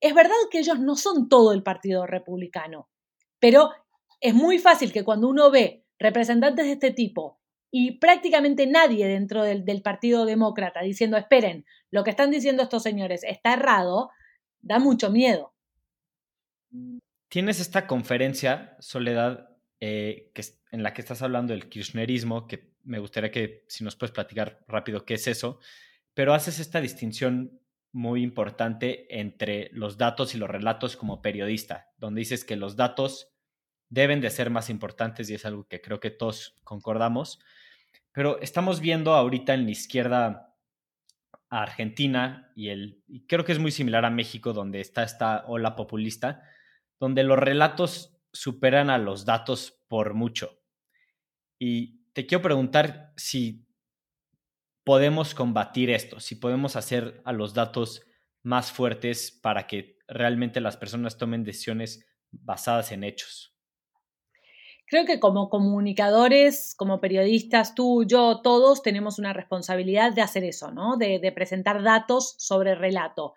Es 0.00 0.14
verdad 0.14 0.34
que 0.50 0.60
ellos 0.60 0.78
no 0.78 0.94
son 0.94 1.28
todo 1.28 1.52
el 1.52 1.62
Partido 1.62 2.06
Republicano, 2.06 2.88
pero 3.40 3.70
es 4.20 4.34
muy 4.34 4.58
fácil 4.58 4.92
que 4.92 5.04
cuando 5.04 5.28
uno 5.28 5.50
ve 5.50 5.84
representantes 5.98 6.66
de 6.66 6.72
este 6.72 6.90
tipo 6.92 7.39
y 7.70 7.98
prácticamente 7.98 8.66
nadie 8.66 9.06
dentro 9.06 9.44
del, 9.44 9.82
Partido 9.82 10.24
Demócrata 10.24 10.80
diciendo, 10.82 11.16
esperen, 11.16 11.64
lo 11.90 12.04
que 12.04 12.10
están 12.10 12.30
diciendo 12.30 12.62
estos 12.62 12.82
señores 12.82 13.22
está 13.24 13.54
errado, 13.54 14.10
da 14.60 14.78
mucho 14.78 15.10
miedo. 15.10 15.54
Tienes 17.28 17.60
esta 17.60 17.86
conferencia, 17.86 18.76
Soledad, 18.80 19.56
eh, 19.80 20.30
que, 20.34 20.42
en 20.72 20.82
la 20.82 20.92
que 20.92 21.00
estás 21.00 21.22
hablando 21.22 21.52
del 21.52 21.68
kirchnerismo, 21.68 22.46
que 22.46 22.70
me 22.82 22.98
gustaría 22.98 23.30
que 23.30 23.64
si 23.68 23.84
nos 23.84 23.96
puedes 23.96 24.12
platicar 24.12 24.64
rápido 24.66 25.04
qué 25.04 25.14
es 25.14 25.26
eso, 25.26 25.60
pero 26.14 26.34
haces 26.34 26.58
esta 26.58 26.80
distinción 26.80 27.60
muy 27.92 28.22
importante 28.22 29.20
entre 29.20 29.70
los 29.72 29.96
datos 29.96 30.34
y 30.34 30.38
los 30.38 30.50
relatos 30.50 30.96
como 30.96 31.22
periodista, 31.22 31.90
donde 31.98 32.20
dices 32.20 32.44
que 32.44 32.56
los 32.56 32.76
datos 32.76 33.32
deben 33.90 34.20
de 34.20 34.30
ser 34.30 34.48
más 34.50 34.70
importantes 34.70 35.28
y 35.28 35.34
es 35.34 35.44
algo 35.44 35.66
que 35.68 35.80
creo 35.80 36.00
que 36.00 36.10
todos 36.10 36.56
concordamos. 36.64 37.40
Pero 38.12 38.40
estamos 38.40 38.80
viendo 38.80 39.14
ahorita 39.14 39.52
en 39.52 39.64
la 39.66 39.72
izquierda 39.72 40.56
a 41.50 41.62
Argentina 41.62 42.52
y, 42.54 42.68
el, 42.68 43.02
creo 43.28 43.44
que 43.44 43.52
es 43.52 43.58
muy 43.58 43.72
similar 43.72 44.04
a 44.04 44.10
México, 44.10 44.52
donde 44.52 44.80
está 44.80 45.02
esta 45.02 45.44
ola 45.46 45.76
populista, 45.76 46.42
donde 46.98 47.24
los 47.24 47.38
relatos 47.38 48.16
superan 48.32 48.88
a 48.90 48.98
los 48.98 49.24
datos 49.24 49.82
por 49.88 50.14
mucho. 50.14 50.60
Y 51.58 52.04
te 52.12 52.26
quiero 52.26 52.42
preguntar 52.42 53.12
si 53.16 53.66
podemos 54.84 55.34
combatir 55.34 55.90
esto, 55.90 56.20
si 56.20 56.36
podemos 56.36 56.76
hacer 56.76 57.20
a 57.24 57.32
los 57.32 57.54
datos 57.54 58.02
más 58.42 58.72
fuertes 58.72 59.30
para 59.30 59.66
que 59.66 59.98
realmente 60.08 60.60
las 60.60 60.76
personas 60.76 61.18
tomen 61.18 61.44
decisiones 61.44 62.06
basadas 62.30 62.92
en 62.92 63.04
hechos. 63.04 63.59
Creo 64.90 65.04
que 65.04 65.20
como 65.20 65.48
comunicadores, 65.50 66.74
como 66.76 67.00
periodistas, 67.00 67.76
tú, 67.76 68.04
yo, 68.04 68.40
todos 68.42 68.82
tenemos 68.82 69.20
una 69.20 69.32
responsabilidad 69.32 70.12
de 70.12 70.22
hacer 70.22 70.42
eso, 70.42 70.72
¿no? 70.72 70.96
De, 70.96 71.20
presentar 71.32 71.84
datos 71.84 72.34
sobre 72.38 72.74
relato. 72.74 73.34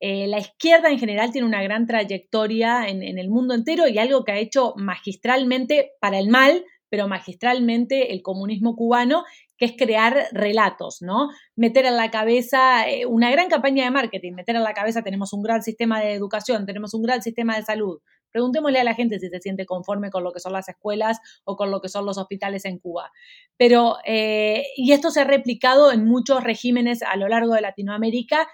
Eh, 0.00 0.26
la 0.26 0.40
izquierda 0.40 0.90
en 0.90 0.98
general 0.98 1.30
tiene 1.30 1.46
una 1.46 1.62
gran 1.62 1.86
trayectoria 1.86 2.88
en, 2.88 3.04
el 3.04 3.30
mundo 3.30 3.54
entero 3.54 3.86
y 3.86 3.98
algo 3.98 4.24
que 4.24 4.32
ha 4.32 4.38
hecho 4.38 4.74
magistralmente 4.78 5.92
para 6.00 6.18
el 6.18 6.28
mal, 6.28 6.64
pero 6.88 7.06
magistralmente 7.06 8.12
el 8.12 8.22
comunismo 8.22 8.74
cubano, 8.74 9.22
que 9.56 9.66
es 9.66 9.74
crear 9.78 10.26
relatos, 10.32 11.02
¿no? 11.02 11.28
Meter 11.54 11.86
en 11.86 11.96
la 11.96 12.10
cabeza 12.10 12.90
eh, 12.90 13.06
una 13.06 13.30
gran 13.30 13.48
campaña 13.48 13.84
de 13.84 13.92
marketing, 13.92 14.32
meter 14.32 14.56
en 14.56 14.64
la 14.64 14.74
cabeza 14.74 15.02
tenemos 15.02 15.32
un 15.32 15.44
gran 15.44 15.62
sistema 15.62 16.00
de 16.00 16.14
educación, 16.14 16.66
tenemos 16.66 16.94
un 16.94 17.02
gran 17.02 17.22
sistema 17.22 17.54
de 17.56 17.62
salud, 17.62 18.00
Preguntémosle 18.36 18.78
a 18.78 18.84
la 18.84 18.92
gente 18.92 19.18
si 19.18 19.30
se 19.30 19.40
siente 19.40 19.64
conforme 19.64 20.10
con 20.10 20.22
lo 20.22 20.30
que 20.30 20.40
son 20.40 20.52
las 20.52 20.68
escuelas 20.68 21.20
o 21.44 21.56
con 21.56 21.70
lo 21.70 21.80
que 21.80 21.88
son 21.88 22.04
los 22.04 22.18
hospitales 22.18 22.66
en 22.66 22.78
Cuba. 22.78 23.10
Pero, 23.56 23.96
eh, 24.04 24.62
y 24.76 24.92
esto 24.92 25.10
se 25.10 25.22
ha 25.22 25.24
replicado 25.24 25.90
en 25.90 26.04
muchos 26.04 26.44
regímenes 26.44 27.02
a 27.02 27.16
lo 27.16 27.28
largo 27.28 27.54
de 27.54 27.62
Latinoamérica, 27.62 28.46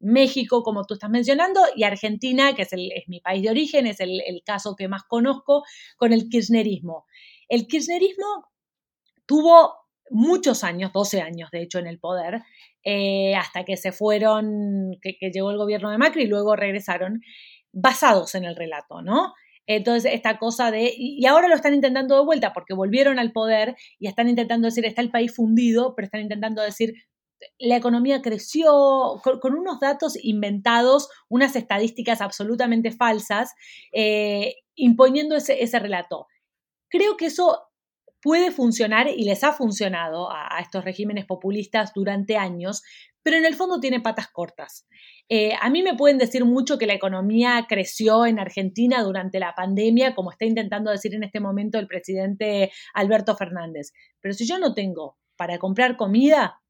México, 0.00 0.62
como 0.62 0.86
tú 0.86 0.94
estás 0.94 1.10
mencionando, 1.10 1.60
y 1.74 1.84
Argentina, 1.84 2.54
que 2.54 2.62
es, 2.62 2.70
mi 3.08 3.20
país 3.20 3.42
de 3.42 3.50
origen, 3.50 3.86
es 3.86 4.00
el, 4.00 4.22
caso 4.42 4.74
que 4.74 4.88
más 4.88 5.02
conozco, 5.02 5.64
con 5.98 6.14
el 6.14 6.30
kirchnerismo. 6.30 7.04
El 7.46 7.66
kirchnerismo 7.66 8.46
tuvo 9.26 9.74
muchos 10.08 10.64
años, 10.64 10.94
12 10.94 11.20
años 11.20 11.50
de 11.50 11.60
hecho 11.60 11.78
en 11.78 11.88
el 11.88 11.98
poder, 11.98 12.42
eh, 12.84 13.34
hasta 13.34 13.64
que 13.64 13.76
se 13.76 13.92
fueron, 13.92 14.96
que, 15.02 15.18
llegó 15.30 15.50
el 15.50 15.58
gobierno 15.58 15.90
de 15.90 15.98
Macri 15.98 16.22
y 16.22 16.26
luego 16.26 16.56
regresaron 16.56 17.20
basados 17.76 18.34
en 18.34 18.44
el 18.44 18.56
relato, 18.56 19.02
¿no? 19.02 19.34
Entonces, 19.66 20.12
esta 20.14 20.38
cosa 20.38 20.70
de, 20.70 20.94
y 20.96 21.26
ahora 21.26 21.48
lo 21.48 21.56
están 21.56 21.74
intentando 21.74 22.16
de 22.16 22.24
vuelta 22.24 22.52
porque 22.52 22.72
volvieron 22.72 23.18
al 23.18 23.32
poder 23.32 23.76
y 23.98 24.06
están 24.06 24.28
intentando 24.28 24.66
decir, 24.66 24.86
está 24.86 25.02
el 25.02 25.10
país 25.10 25.34
fundido, 25.34 25.94
pero 25.94 26.06
están 26.06 26.20
intentando 26.22 26.62
decir, 26.62 26.94
la 27.58 27.76
economía 27.76 28.22
creció 28.22 29.20
con, 29.22 29.54
unos 29.54 29.80
datos 29.80 30.16
inventados, 30.22 31.10
unas 31.28 31.54
estadísticas 31.56 32.20
absolutamente 32.20 32.92
falsas, 32.92 33.52
eh, 33.92 34.54
imponiendo 34.74 35.36
ese, 35.36 35.62
ese 35.62 35.78
relato. 35.78 36.28
Creo 36.88 37.16
que 37.16 37.26
eso 37.26 37.60
puede 38.26 38.50
funcionar 38.50 39.06
y 39.06 39.22
les 39.22 39.44
ha 39.44 39.52
funcionado 39.52 40.32
a, 40.32 40.58
estos 40.60 40.84
regímenes 40.84 41.26
populistas 41.26 41.92
durante 41.94 42.36
años, 42.36 42.82
pero 43.22 43.36
en 43.36 43.44
el 43.44 43.54
fondo 43.54 43.78
tiene 43.78 44.00
patas 44.00 44.26
cortas. 44.32 44.84
Eh, 45.28 45.52
a 45.60 45.70
mí 45.70 45.84
me 45.84 45.94
pueden 45.94 46.18
decir 46.18 46.44
mucho 46.44 46.76
que 46.76 46.88
la 46.88 46.94
economía 46.94 47.66
creció 47.68 48.26
en 48.26 48.40
Argentina 48.40 49.04
durante 49.04 49.38
la 49.38 49.54
pandemia, 49.54 50.16
como 50.16 50.32
está 50.32 50.44
intentando 50.44 50.90
decir 50.90 51.14
en 51.14 51.22
este 51.22 51.38
momento 51.38 51.78
el 51.78 51.86
presidente 51.86 52.72
Alberto 52.94 53.36
Fernández. 53.36 53.92
Pero 54.20 54.34
si 54.34 54.44
yo 54.44 54.58
no 54.58 54.74
tengo 54.74 55.16
para 55.36 55.58
comprar 55.58 55.96
comida, 55.96 56.60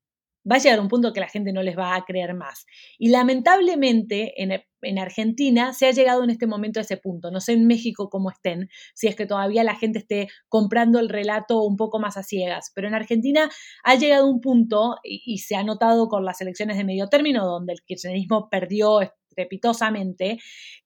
va 0.51 0.57
a 0.57 0.59
llegar 0.59 0.81
un 0.81 0.89
punto 0.89 1.13
que 1.13 1.21
la 1.21 1.29
gente 1.29 1.53
no 1.53 1.63
les 1.63 1.77
va 1.77 1.95
a 1.95 2.05
creer 2.05 2.35
más. 2.35 2.67
Y 2.99 3.09
lamentablemente 3.09 4.43
en, 4.43 4.63
en, 4.83 4.99
Argentina 4.99 5.73
se 5.73 5.87
ha 5.87 5.91
llegado 5.91 6.23
en 6.25 6.31
este 6.31 6.47
momento 6.47 6.81
a 6.81 6.83
ese 6.83 6.97
punto. 6.97 7.31
No 7.31 7.41
sé 7.41 7.53
en 7.53 7.67
México 7.67 8.09
cómo 8.09 8.31
estén, 8.31 8.69
si 8.95 9.09
es 9.09 9.17
que 9.17 9.27
todavía 9.27 9.65
la 9.65 9.75
gente 9.75 9.99
esté 9.99 10.29
comprando 10.49 10.99
el 10.99 11.09
relato 11.09 11.63
un 11.63 11.77
poco 11.77 11.99
más 11.99 12.17
a 12.17 12.23
ciegas, 12.23 12.71
pero 12.75 12.89
en 12.89 12.95
Argentina 12.95 13.51
ha 13.85 13.95
llegado 13.97 14.29
un 14.29 14.41
punto 14.41 14.97
y, 15.03 15.23
y 15.25 15.39
se 15.39 15.57
ha 15.57 15.65
notado 15.65 16.09
con 16.09 16.25
las 16.25 16.41
elecciones 16.41 16.77
de 16.77 16.85
medio 16.85 17.09
término, 17.09 17.45
donde 17.47 17.73
el 17.73 17.83
kirchnerismo 17.83 18.49
perdió 18.49 19.01
estrepitosamente, 19.37 20.39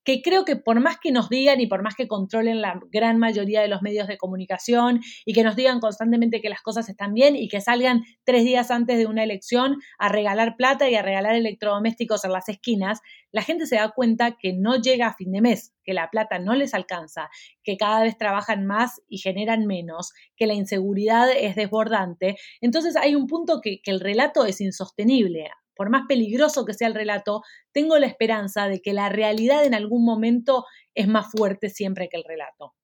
que 0.02 0.22
creo 0.22 0.44
que 0.44 0.56
por 0.56 0.80
más 0.80 0.98
que 0.98 1.12
nos 1.12 1.28
digan 1.28 1.60
y 1.60 1.66
por 1.66 1.82
más 1.82 1.94
que 1.94 2.08
controlen 2.08 2.60
la 2.60 2.80
gran 2.90 3.18
mayoría 3.18 3.60
de 3.60 3.68
los 3.68 3.82
medios 3.82 4.08
de 4.08 4.18
comunicación 4.18 5.00
y 5.24 5.32
que 5.34 5.44
nos 5.44 5.56
digan 5.56 5.78
constantemente 5.78 6.40
que 6.40 6.48
las 6.48 6.62
cosas 6.62 6.88
están 6.88 7.14
bien 7.14 7.36
y 7.36 7.48
que 7.48 7.60
salgan 7.60 8.02
tres 8.24 8.44
días 8.44 8.70
antes 8.70 8.98
de 8.98 9.06
una 9.06 9.22
elección 9.22 9.76
a 9.98 10.08
regalar 10.08 10.56
plata 10.56 10.88
y 10.88 10.94
a 10.94 11.02
regalar 11.02 11.34
electrodomésticos 11.34 12.24
en 12.24 12.32
las 12.32 12.48
esquinas, 12.48 13.00
la 13.30 13.42
gente 13.42 13.66
se 13.66 13.76
da 13.76 13.90
cuenta 13.90 14.36
que 14.36 14.52
no 14.52 14.76
llega 14.76 15.06
a 15.06 15.14
fin 15.14 15.30
de 15.30 15.40
mes, 15.40 15.74
que 15.84 15.94
la 15.94 16.10
plata 16.10 16.38
no 16.38 16.54
les 16.54 16.74
alcanza, 16.74 17.28
que 17.62 17.76
cada 17.76 18.02
vez 18.02 18.18
trabajan 18.18 18.66
más 18.66 19.00
y 19.08 19.18
generan 19.18 19.66
menos, 19.66 20.12
que 20.36 20.46
la 20.46 20.54
inseguridad 20.54 21.30
es 21.30 21.54
desbordante. 21.54 22.36
Entonces 22.60 22.96
hay 22.96 23.14
un 23.14 23.26
punto 23.26 23.60
que, 23.62 23.80
que 23.82 23.90
el 23.90 24.00
relato 24.00 24.46
es 24.46 24.60
insostenible 24.60 25.50
por 25.80 25.88
más 25.88 26.02
peligroso 26.06 26.66
que 26.66 26.74
sea 26.74 26.88
el 26.88 26.94
relato, 26.94 27.42
tengo 27.72 27.98
la 27.98 28.04
esperanza 28.04 28.68
de 28.68 28.82
que 28.82 28.92
la 28.92 29.08
realidad 29.08 29.64
en 29.64 29.72
algún 29.72 30.04
momento 30.04 30.66
es 30.94 31.08
más 31.08 31.30
fuerte 31.30 31.70
siempre 31.70 32.10
que 32.10 32.18
el 32.18 32.24
relato. 32.24 32.74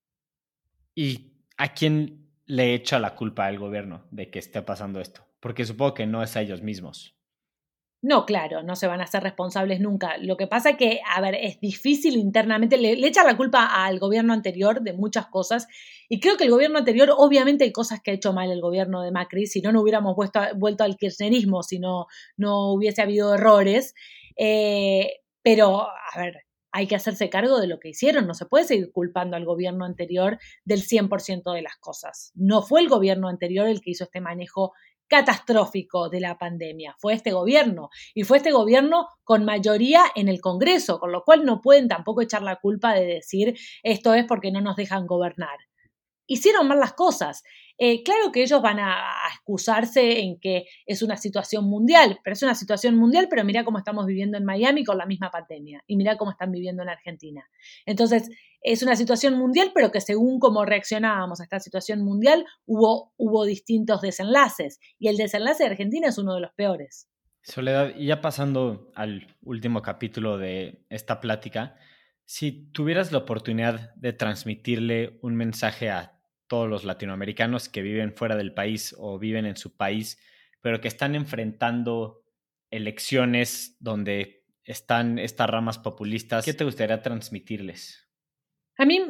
¿Y 0.95 1.35
a 1.59 1.75
quién 1.75 2.31
le 2.47 2.73
echa 2.73 2.99
la 2.99 3.15
culpa 3.15 3.45
al 3.45 3.59
gobierno 3.59 4.07
de 4.11 4.31
que 4.31 4.39
esté 4.39 4.63
pasando 4.63 4.99
esto? 4.99 5.27
Porque 5.41 5.67
supongo 5.67 5.93
que 5.93 6.07
no 6.07 6.23
es 6.23 6.39
a 6.39 6.41
ellos 6.41 6.63
mismos. 6.63 7.15
No, 8.07 8.25
claro, 8.25 8.63
no 8.63 8.77
se 8.77 8.87
van 8.87 9.01
a 9.01 9.05
hacer 9.05 9.25
responsables 9.25 9.81
nunca. 9.81 10.17
Lo 10.19 10.37
que 10.37 10.47
pasa 10.47 10.77
que, 10.77 11.01
a 11.13 11.21
ver, 11.21 11.35
es 11.35 11.59
difícil 11.59 12.17
internamente, 12.17 12.79
le, 12.79 12.93
echa 12.93 13.25
la 13.25 13.37
culpa 13.37 13.85
al 13.85 13.99
gobierno 13.99 14.33
anterior 14.33 14.81
de 14.81 14.93
muchas 14.93 15.27
cosas 15.27 15.67
y 16.09 16.21
creo 16.21 16.37
que 16.37 16.45
el 16.45 16.53
gobierno 16.53 16.79
anterior, 16.79 17.13
obviamente 17.17 17.65
hay 17.65 17.73
cosas 17.73 18.01
que 18.01 18.13
ha 18.13 18.15
hecho 18.15 18.33
mal 18.33 18.53
el 18.53 18.61
gobierno 18.61 19.03
de 19.03 19.11
Macri, 19.11 19.47
si 19.47 19.61
no, 19.61 19.73
no 19.73 19.83
hubiéramos 19.83 20.15
vuelto, 20.15 20.39
vuelto 20.55 20.85
al 20.85 20.97
kirchnerismo, 20.97 21.65
si 21.65 21.81
no, 21.81 22.07
no 22.37 22.71
hubiese 22.75 23.03
habido 23.03 23.35
errores. 23.35 23.93
Eh, 24.37 25.15
pero, 25.43 25.89
a 25.89 26.17
ver, 26.17 26.45
hay 26.71 26.87
que 26.87 26.95
hacerse 26.95 27.29
cargo 27.29 27.59
de 27.59 27.67
lo 27.67 27.81
que 27.81 27.89
hicieron. 27.89 28.29
No 28.29 28.35
se 28.35 28.47
puede 28.47 28.67
seguir 28.67 28.93
culpando 28.93 29.35
al 29.35 29.45
gobierno 29.45 29.85
anterior 29.85 30.39
del 30.65 30.83
100% 30.83 31.53
de 31.55 31.63
las 31.63 31.77
cosas. 31.79 32.31
No 32.37 32.63
fue 32.63 32.83
el 32.83 32.89
gobierno 32.89 33.29
anterior 33.29 33.67
el 33.67 33.81
que 33.81 33.91
hizo 33.91 34.05
este 34.05 34.21
manejo 34.21 34.75
catastrófico 35.09 36.09
de 36.09 36.21
la 36.21 36.39
pandemia. 36.39 36.95
Fue 36.99 37.15
este 37.15 37.33
gobierno 37.33 37.91
y 38.15 38.25
fue 38.25 38.39
este 38.39 38.53
gobierno 38.53 39.09
con 39.25 39.45
mayoría 39.45 40.03
en 40.15 40.29
el 40.29 40.41
Congreso, 40.41 40.99
con 40.99 41.13
lo 41.13 41.23
cual 41.23 41.45
no 41.45 41.61
pueden 41.61 41.89
tampoco 41.89 42.23
echar 42.23 42.43
la 42.43 42.57
culpa 42.57 42.95
de 42.95 43.07
decir 43.07 43.59
esto 43.83 44.15
es 44.15 44.25
porque 44.27 44.51
no 44.51 44.61
nos 44.61 44.77
dejan 44.77 45.07
gobernar 45.07 45.59
hicieron 46.27 46.69
mal 46.69 46.81
las 46.81 46.93
cosas. 46.93 47.43
Eh, 47.79 48.03
claro 48.03 48.33
que 48.33 48.43
ellos 48.43 48.63
van 48.63 48.79
a, 48.79 49.05
excusarse 49.33 50.21
en 50.21 50.41
que 50.41 50.65
es 50.87 51.03
una 51.03 51.17
situación 51.17 51.65
mundial, 51.65 52.19
pero 52.25 52.33
es 52.35 52.43
una 52.43 52.55
situación 52.55 52.97
mundial, 52.97 53.29
pero 53.31 53.45
mira 53.45 53.65
cómo 53.65 53.79
estamos 53.79 54.07
viviendo 54.07 54.37
en 54.39 54.45
Miami 54.45 54.83
con 54.83 54.99
la 54.99 55.07
misma 55.07 55.31
pandemia 55.31 55.85
y 55.87 55.97
mira 55.97 56.17
cómo 56.17 56.33
están 56.33 56.51
viviendo 56.51 56.83
en 56.83 56.89
Argentina. 56.89 57.49
Entonces, 57.85 58.29
es 58.63 58.83
una 58.83 58.97
situación 58.97 59.39
mundial, 59.39 59.71
pero 59.75 59.93
que 59.93 60.01
según 60.01 60.41
cómo 60.41 60.65
reaccionábamos 60.65 61.41
a 61.41 61.45
esta 61.45 61.61
situación 61.61 62.03
mundial, 62.03 62.45
hubo, 62.65 63.13
hubo 63.17 63.45
distintos 63.45 64.01
desenlaces 64.01 64.81
y 64.99 65.09
el 65.09 65.17
desenlace 65.17 65.65
de 65.65 65.71
Argentina 65.71 66.09
es 66.09 66.19
uno 66.19 66.35
de 66.35 66.41
los 66.41 66.53
peores. 66.55 67.09
Soledad, 67.43 67.93
y 67.97 68.07
ya 68.07 68.21
pasando 68.21 68.91
al 68.97 69.37
último 69.43 69.83
capítulo 69.83 70.39
de 70.39 70.85
esta 70.89 71.21
plática, 71.21 71.77
si 72.25 72.51
tuvieras 72.73 73.13
la 73.13 73.19
oportunidad 73.19 73.95
de 73.95 74.13
transmitirle 74.13 75.21
un 75.23 75.37
mensaje 75.37 75.91
a 75.91 76.16
todos 76.49 76.69
los 76.69 76.85
latinoamericanos 76.85 77.69
que 77.69 77.83
viven 77.83 78.13
fuera 78.15 78.37
del 78.37 78.55
país 78.55 78.95
o 78.99 79.19
viven 79.19 79.47
en 79.47 79.57
su 79.57 79.77
país, 79.77 80.19
pero 80.61 80.81
que 80.81 80.89
están 80.89 81.15
enfrentando 81.15 82.23
elecciones 82.71 83.77
donde 83.81 84.45
están 84.65 85.19
estas 85.19 85.49
ramas 85.49 85.79
populistas, 85.79 86.45
¿qué 86.45 86.55
te 86.55 86.65
gustaría 86.65 87.03
transmitirles? 87.03 88.07
A 88.79 88.85
mí 88.85 89.01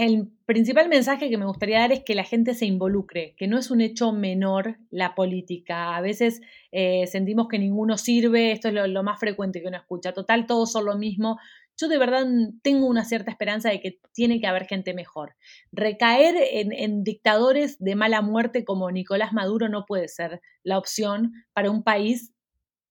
el 0.00 0.28
principal 0.46 0.88
mensaje 0.88 1.28
que 1.28 1.38
me 1.38 1.46
gustaría 1.46 1.80
dar 1.80 1.90
es 1.90 2.04
que 2.04 2.14
la 2.14 2.22
gente 2.22 2.54
se 2.54 2.66
involucre, 2.66 3.34
que 3.36 3.48
no 3.48 3.58
es 3.58 3.72
un 3.72 3.80
hecho 3.80 4.12
menor 4.12 4.78
la 4.90 5.16
política. 5.16 5.96
A 5.96 6.00
veces 6.00 6.40
eh, 6.70 7.04
sentimos 7.08 7.48
que 7.48 7.58
ninguno 7.58 7.98
sirve, 7.98 8.52
esto 8.52 8.68
es 8.68 8.74
lo, 8.74 9.02
más 9.02 9.18
frecuente 9.18 9.60
que 9.60 9.66
uno 9.66 9.76
escucha. 9.76 10.12
Total, 10.12 10.46
todos 10.46 10.70
son 10.70 10.84
lo 10.84 10.96
mismo. 10.96 11.38
Yo 11.80 11.88
de 11.88 11.98
verdad 11.98 12.26
tengo 12.62 12.86
una 12.86 13.04
cierta 13.04 13.30
esperanza 13.30 13.70
de 13.70 13.80
que 13.80 14.00
tiene 14.12 14.40
que 14.40 14.46
haber 14.46 14.66
gente 14.66 14.94
mejor. 14.94 15.36
Recaer 15.72 16.34
en, 16.36 17.04
dictadores 17.04 17.78
de 17.78 17.94
mala 17.94 18.20
muerte 18.20 18.64
como 18.64 18.90
Nicolás 18.90 19.32
Maduro 19.32 19.68
no 19.68 19.86
puede 19.86 20.08
ser 20.08 20.40
la 20.62 20.78
opción 20.78 21.32
para 21.52 21.70
un 21.70 21.82
país 21.82 22.32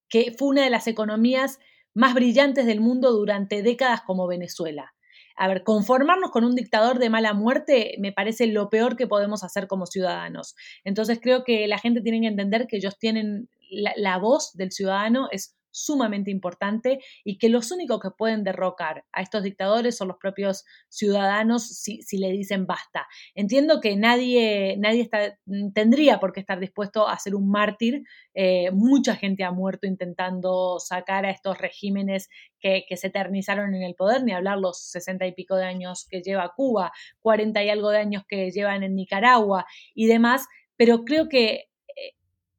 que 0.09 0.33
fue 0.37 0.47
una 0.49 0.63
de 0.63 0.69
las 0.69 0.87
economías 0.87 1.59
más 1.93 2.13
brillantes 2.13 2.65
del 2.65 2.79
mundo 2.79 3.11
durante 3.11 3.61
décadas 3.61 4.01
como 4.01 4.27
Venezuela 4.27 4.93
a 5.37 5.47
ver, 5.47 5.63
conformarnos 5.63 6.31
con 6.31 6.43
un 6.43 6.55
dictador 6.55 6.97
de 6.97 7.11
mala 7.11 7.33
muerte 7.33 7.95
me 7.99 8.11
parece 8.11 8.47
lo 8.47 8.69
peor 8.69 8.97
que 8.97 9.05
podemos 9.05 9.43
hacer 9.43 9.67
como 9.67 9.85
ciudadanos. 9.85 10.55
Entonces 10.83 11.19
creo 11.21 11.43
que 11.43 11.67
la 11.67 11.77
gente 11.77 12.01
tiene 12.01 12.21
que 12.21 12.27
entender 12.27 12.65
que 12.67 12.77
ellos 12.77 12.97
tienen 12.97 13.47
la, 13.69 13.93
la 13.95 14.17
voz 14.17 14.53
del 14.53 14.71
ciudadano 14.71 15.27
es 15.31 15.55
sumamente 15.77 16.31
importante 16.31 16.99
y 17.23 17.37
que 17.37 17.49
los 17.49 17.71
únicos 17.71 17.99
que 17.99 18.11
pueden 18.11 18.43
derrocar 18.43 19.05
a 19.11 19.21
estos 19.21 19.43
dictadores 19.43 19.97
son 19.97 20.09
los 20.09 20.17
propios 20.17 20.65
ciudadanos 20.89 21.67
si, 21.67 22.17
le 22.17 22.31
dicen 22.31 22.65
basta. 22.65 23.07
Entiendo 23.35 23.79
que 23.79 23.95
nadie, 23.95 24.75
nadie 24.79 25.01
está, 25.01 25.37
tendría 25.73 26.19
por 26.19 26.33
qué 26.33 26.39
estar 26.39 26.59
dispuesto 26.59 27.07
a 27.07 27.17
ser 27.19 27.35
un 27.35 27.49
mártir. 27.49 28.03
Eh, 28.33 28.71
mucha 28.71 29.15
gente 29.15 29.43
ha 29.43 29.51
muerto 29.51 29.87
intentando 29.87 30.79
sacar 30.79 31.25
a 31.25 31.31
estos 31.31 31.57
regímenes 31.57 32.29
que, 32.59 32.85
que, 32.87 32.97
se 32.97 33.07
eternizaron 33.07 33.75
en 33.75 33.83
el 33.83 33.95
poder, 33.95 34.23
ni 34.23 34.33
hablar 34.33 34.57
los 34.57 34.81
sesenta 34.81 35.27
y 35.27 35.33
pico 35.33 35.55
de 35.55 35.65
años 35.65 36.07
que 36.09 36.21
lleva 36.21 36.53
Cuba, 36.55 36.91
cuarenta 37.19 37.63
y 37.63 37.69
algo 37.69 37.91
de 37.91 37.99
años 37.99 38.23
que 38.27 38.49
llevan 38.51 38.83
en 38.83 38.95
Nicaragua 38.95 39.65
y 39.93 40.07
demás, 40.07 40.47
pero 40.75 41.03
creo 41.03 41.27
que 41.29 41.65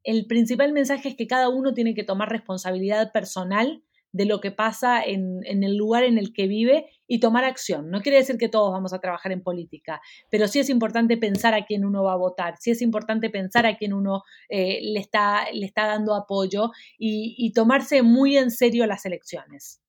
el 0.08 0.24
principal 0.26 0.72
mensaje 0.72 1.10
es 1.10 1.16
que 1.16 1.26
cada 1.26 1.50
uno 1.50 1.74
tiene 1.74 1.94
que 1.94 2.02
tomar 2.02 2.30
responsabilidad 2.30 3.12
personal 3.12 3.82
de 4.10 4.24
lo 4.24 4.40
que 4.40 4.50
pasa 4.50 5.02
en, 5.04 5.42
el 5.44 5.76
lugar 5.76 6.02
en 6.02 6.16
el 6.16 6.32
que 6.32 6.46
vive 6.46 6.86
y 7.06 7.20
tomar 7.20 7.44
acción. 7.44 7.90
No 7.90 8.00
quiere 8.00 8.16
decir 8.16 8.38
que 8.38 8.48
todos 8.48 8.72
vamos 8.72 8.94
a 8.94 9.00
trabajar 9.00 9.32
en 9.32 9.42
política, 9.42 10.00
pero 10.30 10.48
sí 10.48 10.60
es 10.60 10.70
importante 10.70 11.18
pensar 11.18 11.52
a 11.52 11.66
quién 11.66 11.84
uno 11.84 12.04
va 12.04 12.14
a 12.14 12.16
votar, 12.16 12.54
sí 12.58 12.70
es 12.70 12.80
importante 12.80 13.28
pensar 13.28 13.66
a 13.66 13.76
quién 13.76 13.92
uno 13.92 14.22
eh, 14.48 14.78
le, 14.80 14.98
está, 14.98 15.52
le 15.52 15.66
está 15.66 15.86
dando 15.86 16.14
apoyo 16.14 16.70
y, 16.98 17.34
y 17.36 17.52
tomarse 17.52 18.00
muy 18.00 18.38
en 18.38 18.50
serio 18.50 18.86
las 18.86 19.04
elecciones. 19.04 19.82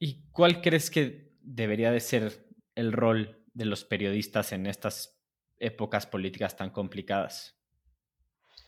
¿Y 0.00 0.20
cuál 0.32 0.62
crees 0.62 0.90
que 0.90 1.30
debería 1.42 1.92
de 1.92 2.00
ser 2.00 2.44
el 2.74 2.90
rol 2.90 3.44
de 3.54 3.66
los 3.66 3.84
periodistas 3.84 4.50
en 4.50 4.66
estas 4.66 5.16
épocas 5.60 6.08
políticas 6.08 6.56
tan 6.56 6.70
complicadas? 6.70 7.59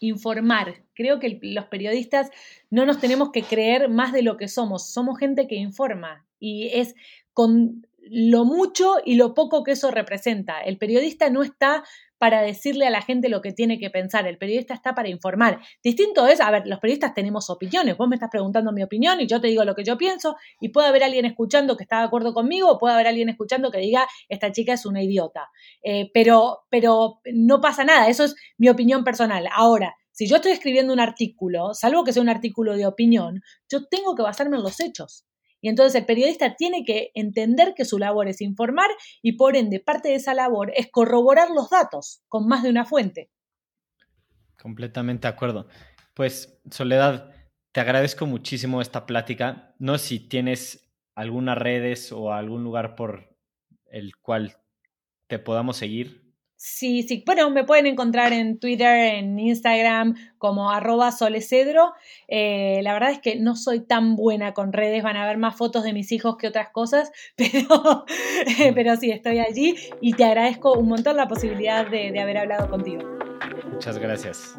Informar. 0.02 0.84
Creo 0.94 1.18
que 1.18 1.38
los 1.42 1.66
periodistas 1.66 2.30
no 2.70 2.86
nos 2.86 3.00
tenemos 3.00 3.30
que 3.30 3.42
creer 3.42 3.88
más 3.88 4.12
de 4.12 4.22
lo 4.22 4.36
que 4.36 4.48
somos. 4.48 4.92
Somos 4.92 5.18
gente 5.18 5.46
que 5.46 5.56
informa 5.56 6.26
y 6.38 6.68
es 6.68 6.94
con 7.32 7.86
lo 8.04 8.44
mucho 8.44 8.96
y 9.04 9.14
lo 9.14 9.34
poco 9.34 9.62
que 9.62 9.72
eso 9.72 9.90
representa. 9.90 10.60
El 10.60 10.76
periodista 10.76 11.30
no 11.30 11.42
está 11.42 11.84
para 12.22 12.40
decirle 12.40 12.86
a 12.86 12.90
la 12.90 13.02
gente 13.02 13.28
lo 13.28 13.42
que 13.42 13.50
tiene 13.50 13.80
que 13.80 13.90
pensar, 13.90 14.28
el 14.28 14.38
periodista 14.38 14.74
está 14.74 14.94
para 14.94 15.08
informar. 15.08 15.60
Distinto 15.82 16.28
es, 16.28 16.40
a 16.40 16.52
ver, 16.52 16.68
los 16.68 16.78
periodistas 16.78 17.14
tenemos 17.14 17.50
opiniones, 17.50 17.96
vos 17.96 18.08
me 18.08 18.14
estás 18.14 18.30
preguntando 18.30 18.70
mi 18.70 18.84
opinión 18.84 19.20
y 19.20 19.26
yo 19.26 19.40
te 19.40 19.48
digo 19.48 19.64
lo 19.64 19.74
que 19.74 19.82
yo 19.82 19.98
pienso 19.98 20.36
y 20.60 20.68
puede 20.68 20.86
haber 20.86 21.02
alguien 21.02 21.24
escuchando 21.24 21.76
que 21.76 21.82
está 21.82 21.98
de 21.98 22.04
acuerdo 22.04 22.32
conmigo 22.32 22.70
o 22.70 22.78
puede 22.78 22.94
haber 22.94 23.08
alguien 23.08 23.28
escuchando 23.28 23.72
que 23.72 23.78
diga, 23.78 24.06
esta 24.28 24.52
chica 24.52 24.74
es 24.74 24.86
una 24.86 25.02
idiota. 25.02 25.48
Eh, 25.82 26.12
pero, 26.14 26.60
pero 26.70 27.18
no 27.34 27.60
pasa 27.60 27.82
nada, 27.82 28.06
eso 28.06 28.22
es 28.22 28.36
mi 28.56 28.68
opinión 28.68 29.02
personal. 29.02 29.48
Ahora, 29.52 29.96
si 30.12 30.28
yo 30.28 30.36
estoy 30.36 30.52
escribiendo 30.52 30.92
un 30.92 31.00
artículo, 31.00 31.74
salvo 31.74 32.04
que 32.04 32.12
sea 32.12 32.22
un 32.22 32.28
artículo 32.28 32.76
de 32.76 32.86
opinión, 32.86 33.42
yo 33.68 33.88
tengo 33.88 34.14
que 34.14 34.22
basarme 34.22 34.58
en 34.58 34.62
los 34.62 34.78
hechos. 34.78 35.26
Y 35.62 35.68
entonces 35.68 35.94
el 35.98 36.04
periodista 36.04 36.56
tiene 36.56 36.84
que 36.84 37.12
entender 37.14 37.72
que 37.74 37.86
su 37.86 37.98
labor 37.98 38.28
es 38.28 38.40
informar 38.42 38.90
y 39.22 39.36
por 39.36 39.56
ende 39.56 39.80
parte 39.80 40.10
de 40.10 40.16
esa 40.16 40.34
labor 40.34 40.72
es 40.74 40.90
corroborar 40.90 41.50
los 41.50 41.70
datos 41.70 42.22
con 42.28 42.46
más 42.48 42.64
de 42.64 42.70
una 42.70 42.84
fuente. 42.84 43.30
Completamente 44.60 45.28
de 45.28 45.32
acuerdo. 45.32 45.68
Pues 46.14 46.60
Soledad, 46.70 47.32
te 47.70 47.80
agradezco 47.80 48.26
muchísimo 48.26 48.82
esta 48.82 49.06
plática. 49.06 49.74
No 49.78 49.98
si 49.98 50.18
tienes 50.18 50.92
algunas 51.14 51.56
redes 51.56 52.10
o 52.10 52.32
algún 52.32 52.64
lugar 52.64 52.96
por 52.96 53.36
el 53.86 54.16
cual 54.16 54.56
te 55.28 55.38
podamos 55.38 55.76
seguir. 55.76 56.21
Sí, 56.64 57.02
sí. 57.02 57.24
Bueno, 57.26 57.50
me 57.50 57.64
pueden 57.64 57.86
encontrar 57.86 58.32
en 58.32 58.56
Twitter, 58.60 59.16
en 59.16 59.36
Instagram, 59.36 60.14
como 60.38 60.70
arroba 60.70 61.10
solecedro. 61.10 61.92
Eh, 62.28 62.78
la 62.84 62.92
verdad 62.92 63.10
es 63.10 63.18
que 63.18 63.34
no 63.34 63.56
soy 63.56 63.80
tan 63.80 64.14
buena 64.14 64.54
con 64.54 64.72
redes, 64.72 65.02
van 65.02 65.16
a 65.16 65.26
ver 65.26 65.38
más 65.38 65.56
fotos 65.56 65.82
de 65.82 65.92
mis 65.92 66.12
hijos 66.12 66.36
que 66.36 66.46
otras 66.46 66.68
cosas, 66.68 67.10
pero, 67.36 68.04
pero 68.76 68.94
sí, 68.94 69.10
estoy 69.10 69.40
allí 69.40 69.74
y 70.00 70.12
te 70.12 70.22
agradezco 70.24 70.74
un 70.74 70.86
montón 70.86 71.16
la 71.16 71.26
posibilidad 71.26 71.84
de, 71.84 72.12
de 72.12 72.20
haber 72.20 72.38
hablado 72.38 72.70
contigo. 72.70 73.02
Muchas 73.72 73.98
gracias. 73.98 74.54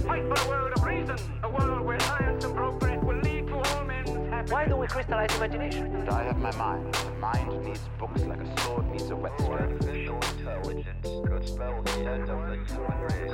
Fight 0.00 0.24
for 0.26 0.44
a 0.44 0.48
world 0.48 0.72
of 0.74 0.82
reason, 0.84 1.16
a 1.42 1.48
world 1.48 1.86
where 1.86 2.00
science 2.00 2.44
and 2.44 2.56
progress 2.56 3.02
will 3.04 3.18
lead 3.18 3.46
to 3.46 3.54
all 3.54 3.84
men's 3.84 4.08
happiness. 4.08 4.50
Why 4.50 4.66
do 4.66 4.76
we 4.76 4.86
crystallize 4.86 5.34
imagination? 5.36 5.94
And 5.94 6.08
I 6.08 6.22
have 6.24 6.38
my 6.38 6.50
mind. 6.56 6.94
The 6.94 7.10
mind 7.12 7.64
needs 7.64 7.80
books 7.98 8.22
like 8.22 8.40
a 8.40 8.60
sword 8.62 8.90
needs 8.90 9.10
a 9.10 9.16
whetstone. 9.16 9.52
Artificial 9.52 10.16
intelligence 10.16 11.06
could 11.26 11.48
spell 11.48 11.82
the 11.82 12.10
end 12.10 12.30
of 12.30 12.48
the 12.48 12.56
human 12.72 13.00
race. 13.00 13.32